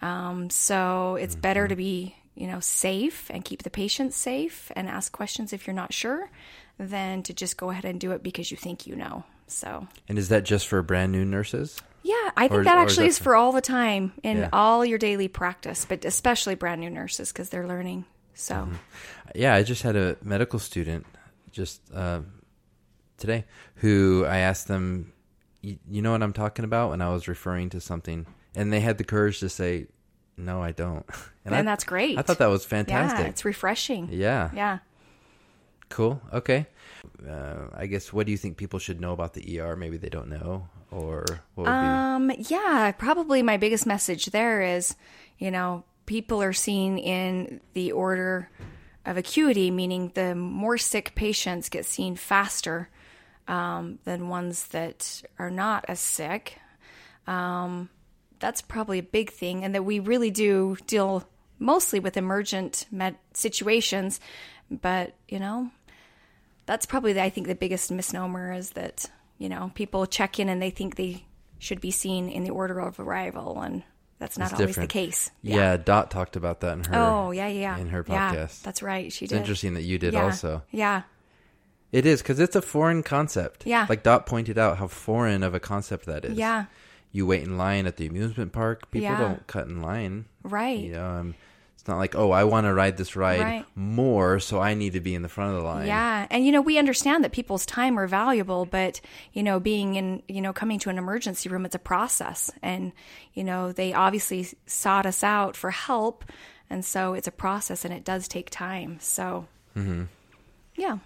Um, 0.00 0.50
so 0.50 1.16
it's 1.16 1.34
better 1.34 1.62
Mm-hmm. 1.64 1.68
to 1.70 1.76
be 1.76 2.16
you 2.34 2.46
know 2.46 2.60
safe 2.60 3.30
and 3.30 3.44
keep 3.44 3.62
the 3.64 3.70
patient 3.70 4.14
safe 4.14 4.70
and 4.76 4.88
ask 4.88 5.10
questions 5.12 5.52
if 5.52 5.66
you're 5.66 5.74
not 5.74 5.92
sure, 5.92 6.30
than 6.78 7.22
to 7.24 7.34
just 7.34 7.56
go 7.56 7.70
ahead 7.70 7.84
and 7.84 8.00
do 8.00 8.12
it 8.12 8.22
because 8.22 8.50
you 8.50 8.56
think 8.56 8.86
you 8.86 8.96
know. 8.96 9.24
So 9.46 9.86
And 10.08 10.18
is 10.18 10.28
that 10.28 10.44
just 10.44 10.66
for 10.68 10.82
brand 10.82 11.12
new 11.12 11.24
nurses? 11.24 11.80
yeah, 12.02 12.30
I 12.36 12.48
think 12.48 12.60
Or- 12.60 12.64
that 12.64 12.78
actually 12.78 12.82
is 12.84 12.90
actually 12.92 13.04
that 13.04 13.08
is 13.10 13.18
for- 13.18 13.24
for 13.24 13.36
all 13.36 13.52
the 13.52 13.60
time 13.60 14.12
in 14.22 14.38
Yeah. 14.38 14.48
all 14.52 14.84
your 14.84 14.98
daily 14.98 15.28
practice, 15.28 15.84
but 15.86 16.04
especially 16.04 16.54
brand 16.54 16.80
new 16.80 16.90
nurses 16.90 17.32
because 17.32 17.48
they're 17.50 17.66
learning. 17.66 18.04
So 18.34 18.54
Mm-hmm. 18.54 18.74
Yeah, 19.34 19.54
I 19.54 19.62
just 19.62 19.82
had 19.82 19.96
a 19.96 20.16
medical 20.22 20.58
student 20.58 21.04
just 21.52 21.80
uh, 21.94 22.20
today 23.16 23.44
who 23.76 24.24
I 24.26 24.38
asked 24.38 24.68
them, 24.68 25.12
you, 25.62 26.02
know 26.02 26.12
what 26.12 26.22
I'm 26.22 26.32
talking 26.32 26.64
about 26.64 26.90
when 26.90 27.02
I 27.02 27.10
was 27.10 27.28
referring 27.28 27.70
to 27.70 27.80
something, 27.80 28.26
and 28.54 28.72
they 28.72 28.80
had 28.80 28.98
the 28.98 29.04
courage 29.04 29.40
to 29.40 29.48
say, 29.48 29.86
"No, 30.36 30.62
I 30.62 30.72
don't." 30.72 31.04
and, 31.44 31.54
I, 31.54 31.62
that's 31.62 31.84
great. 31.84 32.18
I 32.18 32.22
thought 32.22 32.38
that 32.38 32.46
was 32.46 32.64
yeah, 32.64 32.68
fantastic. 32.68 33.26
it's 33.26 33.44
refreshing. 33.44 34.08
Yeah, 34.10 34.50
Yeah. 34.54 34.78
cool. 35.88 36.20
Okay. 36.32 36.66
Uh, 37.28 37.66
I 37.74 37.86
guess 37.86 38.12
what 38.12 38.26
do 38.26 38.32
you 38.32 38.38
think 38.38 38.56
people 38.56 38.78
should 38.78 39.00
know 39.00 39.12
about 39.12 39.34
the 39.34 39.60
ER? 39.60 39.76
Maybe 39.76 39.96
they 39.96 40.08
don't 40.08 40.28
know, 40.28 40.68
or 40.90 41.24
what 41.54 41.64
would 41.64 41.70
be? 41.70 41.70
Um, 41.70 42.32
yeah, 42.38 42.92
probably 42.96 43.42
my 43.42 43.56
biggest 43.56 43.86
message 43.86 44.26
there 44.26 44.62
is, 44.62 44.96
you 45.38 45.50
know, 45.50 45.84
people 46.06 46.42
are 46.42 46.52
seen 46.52 46.98
in 46.98 47.60
the 47.74 47.92
order 47.92 48.50
of 49.08 49.16
acuity, 49.16 49.70
meaning 49.70 50.12
the 50.14 50.34
more 50.34 50.76
sick 50.76 51.14
patients 51.14 51.68
get 51.68 51.86
seen 51.86 52.14
faster 52.14 52.88
um, 53.48 53.98
than 54.04 54.28
ones 54.28 54.68
that 54.68 55.22
are 55.38 55.50
not 55.50 55.86
as 55.88 55.98
sick. 55.98 56.58
Um, 57.26 57.88
that's 58.38 58.60
probably 58.60 58.98
a 58.98 59.02
big 59.02 59.30
thing, 59.30 59.64
and 59.64 59.74
that 59.74 59.84
we 59.84 59.98
really 59.98 60.30
do 60.30 60.76
deal 60.86 61.26
mostly 61.58 62.00
with 62.00 62.16
emergent 62.16 62.86
med- 62.90 63.18
situations, 63.32 64.20
but 64.70 65.14
you 65.26 65.40
know, 65.40 65.70
that's 66.66 66.86
probably 66.86 67.14
the, 67.14 67.22
I 67.22 67.30
think 67.30 67.46
the 67.46 67.54
biggest 67.54 67.90
misnomer 67.90 68.52
is 68.52 68.70
that 68.72 69.06
you 69.38 69.48
know 69.48 69.72
people 69.74 70.06
check 70.06 70.38
in 70.38 70.48
and 70.48 70.60
they 70.60 70.70
think 70.70 70.96
they 70.96 71.24
should 71.58 71.80
be 71.80 71.90
seen 71.90 72.28
in 72.28 72.44
the 72.44 72.50
order 72.50 72.78
of 72.78 73.00
arrival, 73.00 73.60
and 73.60 73.82
that's 74.18 74.36
not 74.38 74.46
It's 74.50 74.54
always 74.54 74.68
different. 74.70 74.90
the 74.90 74.92
case. 74.92 75.30
yeah. 75.42 75.76
Dot 75.76 76.10
talked 76.10 76.36
about 76.36 76.60
that 76.60 76.72
in 76.78 76.84
her. 76.84 76.94
Oh 76.94 77.30
yeah, 77.30 77.46
yeah, 77.48 77.60
yeah. 77.76 77.78
in 77.78 77.88
her 77.90 78.04
Yeah, 78.08 78.34
podcast. 78.34 78.62
that's 78.62 78.82
right. 78.82 79.12
She 79.12 79.24
It's 79.26 79.32
did. 79.32 79.38
interesting 79.38 79.74
that 79.74 79.82
you 79.82 79.98
did 79.98 80.14
yeah. 80.14 80.24
also. 80.24 80.62
Yeah. 80.70 81.02
It 81.90 82.04
is 82.04 82.20
because 82.20 82.38
it's 82.38 82.54
a 82.56 82.60
foreign 82.62 83.02
concept. 83.02 83.64
Yeah. 83.66 83.86
like 83.88 84.02
Dot 84.02 84.26
pointed 84.26 84.58
out 84.58 84.76
how 84.78 84.88
foreign 84.88 85.42
of 85.42 85.54
a 85.54 85.60
concept 85.60 86.04
that 86.06 86.24
is. 86.24 86.36
Yeah. 86.36 86.66
you 87.12 87.24
wait 87.26 87.42
in 87.42 87.56
line 87.56 87.86
at 87.86 87.96
the 87.96 88.06
amusement 88.06 88.52
park. 88.52 88.90
People 88.90 89.08
Yeah. 89.08 89.18
don't 89.20 89.46
cut 89.46 89.66
in 89.68 89.80
line. 89.80 90.26
Right. 90.42 90.78
You 90.80 90.92
know, 90.92 91.06
um, 91.06 91.28
it's 91.30 91.38
not 91.88 91.98
like 91.98 92.14
oh, 92.14 92.30
I 92.30 92.44
want 92.44 92.66
to 92.66 92.74
ride 92.74 92.96
this 92.96 93.16
ride 93.16 93.40
Right. 93.42 93.64
more, 93.74 94.38
so 94.40 94.60
I 94.60 94.74
need 94.74 94.92
to 94.92 95.00
be 95.00 95.14
in 95.14 95.22
the 95.22 95.28
front 95.28 95.50
of 95.54 95.62
the 95.62 95.64
line. 95.64 95.86
Yeah, 95.86 96.26
and 96.30 96.44
you 96.46 96.52
know 96.52 96.60
we 96.60 96.78
understand 96.78 97.24
that 97.24 97.32
people's 97.32 97.66
time 97.66 97.98
are 97.98 98.06
valuable, 98.06 98.66
but 98.66 99.00
you 99.32 99.42
know 99.42 99.58
being 99.58 99.94
in 99.96 100.22
you 100.28 100.40
know 100.40 100.52
coming 100.52 100.78
to 100.80 100.90
an 100.90 100.98
emergency 100.98 101.48
room, 101.48 101.64
it's 101.64 101.74
a 101.74 101.78
process, 101.80 102.50
and 102.62 102.92
you 103.34 103.42
know 103.44 103.72
they 103.72 103.92
obviously 103.94 104.46
sought 104.66 105.06
us 105.06 105.24
out 105.24 105.56
for 105.56 105.70
help, 105.70 106.24
and 106.70 106.84
so 106.84 107.14
it's 107.14 107.26
a 107.26 107.32
process, 107.32 107.84
and 107.84 107.94
it 107.94 108.04
does 108.04 108.28
take 108.28 108.50
time. 108.50 108.98
So, 109.00 109.46
Mm-hmm. 109.76 110.04
yeah, 110.76 110.98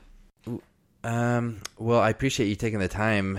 Um. 1.04 1.60
Well, 1.78 2.00
I 2.00 2.10
appreciate 2.10 2.48
you 2.48 2.56
taking 2.56 2.78
the 2.80 2.88
time. 2.88 3.38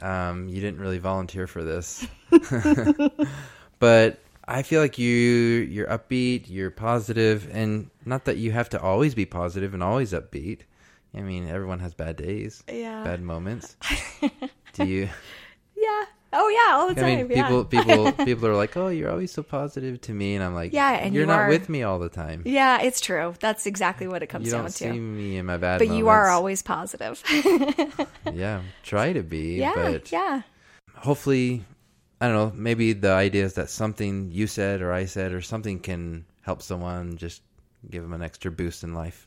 Um. 0.00 0.48
You 0.48 0.60
didn't 0.60 0.80
really 0.80 0.98
volunteer 0.98 1.46
for 1.46 1.62
this, 1.62 2.06
but 3.78 4.18
I 4.46 4.62
feel 4.62 4.80
like 4.80 4.98
you 4.98 5.10
you're 5.10 5.86
upbeat, 5.86 6.44
you're 6.48 6.70
positive, 6.70 7.48
and 7.52 7.90
not 8.04 8.24
that 8.26 8.36
you 8.36 8.52
have 8.52 8.68
to 8.70 8.80
always 8.80 9.14
be 9.14 9.24
positive 9.26 9.72
and 9.74 9.82
always 9.82 10.12
upbeat. 10.12 10.60
I 11.16 11.20
mean, 11.20 11.48
everyone 11.48 11.78
has 11.80 11.94
bad 11.94 12.16
days, 12.16 12.62
Yeah. 12.70 13.04
bad 13.04 13.22
moments. 13.22 13.76
Do 14.74 14.84
you? 14.84 15.08
yeah, 15.76 16.04
oh 16.32 16.48
yeah, 16.48 16.74
all 16.76 16.88
the 16.88 16.94
time. 16.96 17.04
I 17.04 17.16
time. 17.22 17.28
mean, 17.28 17.42
people 17.44 17.64
people 17.64 18.12
people 18.24 18.46
are 18.48 18.54
like, 18.56 18.76
"Oh, 18.76 18.88
you're 18.88 19.10
always 19.10 19.30
so 19.32 19.42
positive 19.44 20.00
to 20.02 20.12
me," 20.12 20.34
and 20.34 20.42
I'm 20.44 20.54
like, 20.54 20.72
Yeah, 20.72 20.90
and 20.92 21.14
you're 21.14 21.22
you 21.22 21.26
not 21.28 21.40
are. 21.42 21.48
with 21.48 21.68
me 21.68 21.82
all 21.84 21.98
the 22.00 22.08
time. 22.08 22.42
yeah, 22.44 22.82
it's 22.82 23.00
true. 23.00 23.34
That's 23.40 23.64
exactly 23.66 24.08
what 24.08 24.22
it 24.22 24.26
comes 24.26 24.46
you 24.46 24.52
down 24.52 24.62
don't 24.62 24.70
to. 24.72 24.92
see 24.92 24.98
me 24.98 25.36
in 25.38 25.46
my 25.46 25.56
bad 25.56 25.78
but 25.78 25.88
you 25.88 26.08
are 26.08 26.28
always 26.28 26.60
positive. 26.62 27.22
yeah, 28.32 28.60
try 28.82 29.12
to 29.12 29.22
be, 29.22 29.56
yeah, 29.60 29.72
but 29.76 30.10
yeah, 30.12 30.42
hopefully, 30.96 31.64
I 32.24 32.28
don't 32.28 32.36
know. 32.36 32.52
Maybe 32.56 32.94
the 32.94 33.12
idea 33.12 33.44
is 33.44 33.54
that 33.54 33.68
something 33.68 34.30
you 34.32 34.46
said 34.46 34.80
or 34.80 34.92
I 34.92 35.04
said 35.04 35.32
or 35.32 35.42
something 35.42 35.78
can 35.78 36.24
help 36.40 36.62
someone, 36.62 37.18
just 37.18 37.42
give 37.90 38.02
them 38.02 38.14
an 38.14 38.22
extra 38.22 38.50
boost 38.50 38.82
in 38.82 38.94
life. 38.94 39.26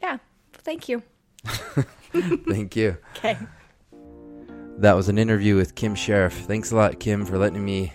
yeah. 0.00 0.16
Thank 0.54 0.88
you. 0.88 1.02
Thank 2.12 2.74
you. 2.76 2.96
Okay. 3.18 3.36
That 4.78 4.94
was 4.94 5.08
an 5.08 5.18
interview 5.18 5.56
with 5.56 5.74
Kim 5.74 5.94
Sheriff. 5.94 6.32
Thanks 6.34 6.70
a 6.70 6.76
lot, 6.76 7.00
Kim, 7.00 7.26
for 7.26 7.36
letting 7.36 7.64
me 7.64 7.92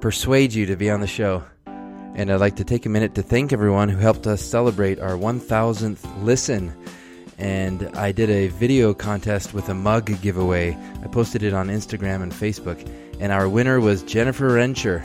persuade 0.00 0.52
you 0.52 0.66
to 0.66 0.76
be 0.76 0.90
on 0.90 1.00
the 1.00 1.06
show. 1.06 1.44
And 1.66 2.30
I'd 2.32 2.40
like 2.40 2.56
to 2.56 2.64
take 2.64 2.84
a 2.84 2.88
minute 2.88 3.14
to 3.14 3.22
thank 3.22 3.52
everyone 3.52 3.88
who 3.88 3.98
helped 3.98 4.26
us 4.26 4.42
celebrate 4.42 4.98
our 4.98 5.12
1000th 5.12 6.04
listen. 6.24 6.74
And 7.38 7.88
I 7.96 8.12
did 8.12 8.28
a 8.28 8.48
video 8.48 8.92
contest 8.92 9.54
with 9.54 9.68
a 9.68 9.74
mug 9.74 10.20
giveaway. 10.20 10.76
I 11.02 11.06
posted 11.06 11.42
it 11.42 11.54
on 11.54 11.68
Instagram 11.68 12.22
and 12.22 12.32
Facebook. 12.32 12.80
And 13.18 13.32
our 13.32 13.48
winner 13.48 13.80
was 13.80 14.02
Jennifer 14.02 14.50
Rencher. 14.50 15.04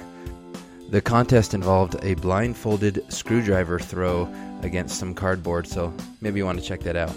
The 0.90 1.02
contest 1.02 1.54
involved 1.54 1.96
a 2.04 2.16
blindfolded 2.16 3.06
screwdriver 3.12 3.80
throw 3.80 4.28
against 4.62 5.00
some 5.00 5.14
cardboard. 5.14 5.68
So 5.68 5.94
maybe 6.20 6.40
you 6.40 6.46
want 6.46 6.60
to 6.60 6.66
check 6.66 6.82
that 6.82 6.96
out. 6.96 7.16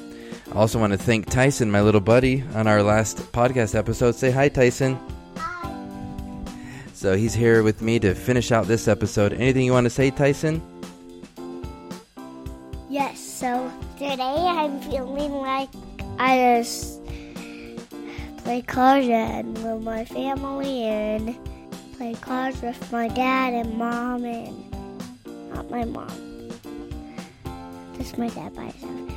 I 0.52 0.56
also 0.56 0.78
want 0.78 0.92
to 0.92 0.98
thank 0.98 1.26
Tyson, 1.28 1.70
my 1.70 1.80
little 1.80 2.00
buddy, 2.00 2.44
on 2.54 2.66
our 2.66 2.82
last 2.82 3.18
podcast 3.32 3.74
episode. 3.74 4.14
Say 4.14 4.30
hi, 4.30 4.48
Tyson. 4.48 4.98
So 6.92 7.16
he's 7.16 7.34
here 7.34 7.62
with 7.62 7.82
me 7.82 7.98
to 7.98 8.14
finish 8.14 8.52
out 8.52 8.66
this 8.66 8.86
episode. 8.88 9.32
Anything 9.32 9.64
you 9.66 9.72
want 9.72 9.84
to 9.84 9.90
say, 9.90 10.10
Tyson? 10.10 10.62
Yes, 12.88 13.18
so 13.18 13.70
today 13.98 14.16
I'm 14.22 14.80
feeling 14.82 15.32
like 15.32 15.68
I 16.18 16.58
just 16.58 17.03
play 18.44 18.60
cards 18.60 19.08
and 19.08 19.56
with 19.64 19.82
my 19.82 20.04
family 20.04 20.84
and 20.84 21.36
play 21.96 22.14
cards 22.20 22.60
with 22.60 22.92
my 22.92 23.08
dad 23.08 23.54
and 23.54 23.78
mom 23.78 24.24
and 24.24 24.70
not 25.52 25.70
my 25.70 25.84
mom. 25.84 26.50
Just 27.96 28.18
my 28.18 28.28
dad 28.28 28.54
by 28.54 28.64
himself. 28.64 29.10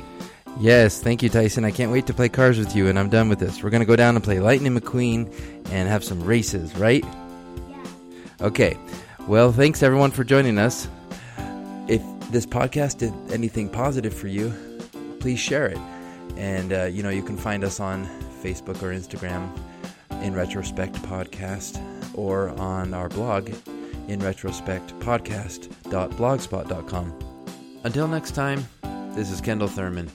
Yes, 0.58 1.00
thank 1.00 1.22
you, 1.22 1.28
Tyson. 1.28 1.64
I 1.64 1.70
can't 1.70 1.92
wait 1.92 2.06
to 2.06 2.14
play 2.14 2.28
cars 2.28 2.58
with 2.58 2.74
you, 2.74 2.88
and 2.88 2.98
I'm 2.98 3.08
done 3.10 3.28
with 3.28 3.38
this. 3.38 3.62
We're 3.62 3.70
going 3.70 3.82
to 3.82 3.86
go 3.86 3.94
down 3.94 4.16
and 4.16 4.24
play 4.24 4.40
Lightning 4.40 4.76
McQueen 4.76 5.32
and 5.70 5.88
have 5.88 6.02
some 6.02 6.24
races, 6.24 6.74
right? 6.76 7.04
Yeah. 7.68 7.84
Okay. 8.40 8.76
Well, 9.28 9.52
thanks 9.52 9.82
everyone 9.82 10.10
for 10.10 10.24
joining 10.24 10.58
us. 10.58 10.88
If 11.86 12.02
this 12.32 12.46
podcast 12.46 12.98
did 12.98 13.12
anything 13.30 13.68
positive 13.68 14.14
for 14.14 14.26
you, 14.26 14.52
please 15.20 15.38
share 15.38 15.66
it. 15.66 15.78
And, 16.36 16.72
uh, 16.72 16.84
you 16.84 17.02
know, 17.02 17.10
you 17.10 17.22
can 17.22 17.36
find 17.36 17.62
us 17.62 17.78
on 17.78 18.08
Facebook 18.42 18.82
or 18.82 18.92
Instagram 18.92 19.48
in 20.22 20.34
Retrospect 20.34 20.94
Podcast 21.02 21.80
or 22.14 22.48
on 22.60 22.94
our 22.94 23.08
blog 23.08 23.48
in 24.08 24.20
retrospectpodcast.blogspot.com. 24.20 27.14
Until 27.84 28.08
next 28.08 28.32
time, 28.32 28.66
this 29.14 29.30
is 29.30 29.40
Kendall 29.40 29.68
Thurman. 29.68 30.10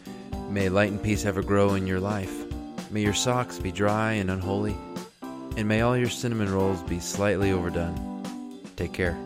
May 0.50 0.68
light 0.70 0.92
and 0.92 1.02
peace 1.02 1.26
ever 1.26 1.42
grow 1.42 1.74
in 1.76 1.88
your 1.88 2.00
life. 2.00 2.44
May 2.92 3.02
your 3.02 3.14
socks 3.14 3.58
be 3.60 3.72
dry 3.72 4.14
and 4.14 4.30
unholy. 4.30 4.76
And 5.58 5.68
may 5.68 5.82
all 5.82 5.98
your 5.98 6.10
cinnamon 6.10 6.54
rolls 6.54 6.82
be 6.84 7.00
slightly 7.00 7.52
overdone. 7.52 8.22
Take 8.76 8.94
care. 8.94 9.18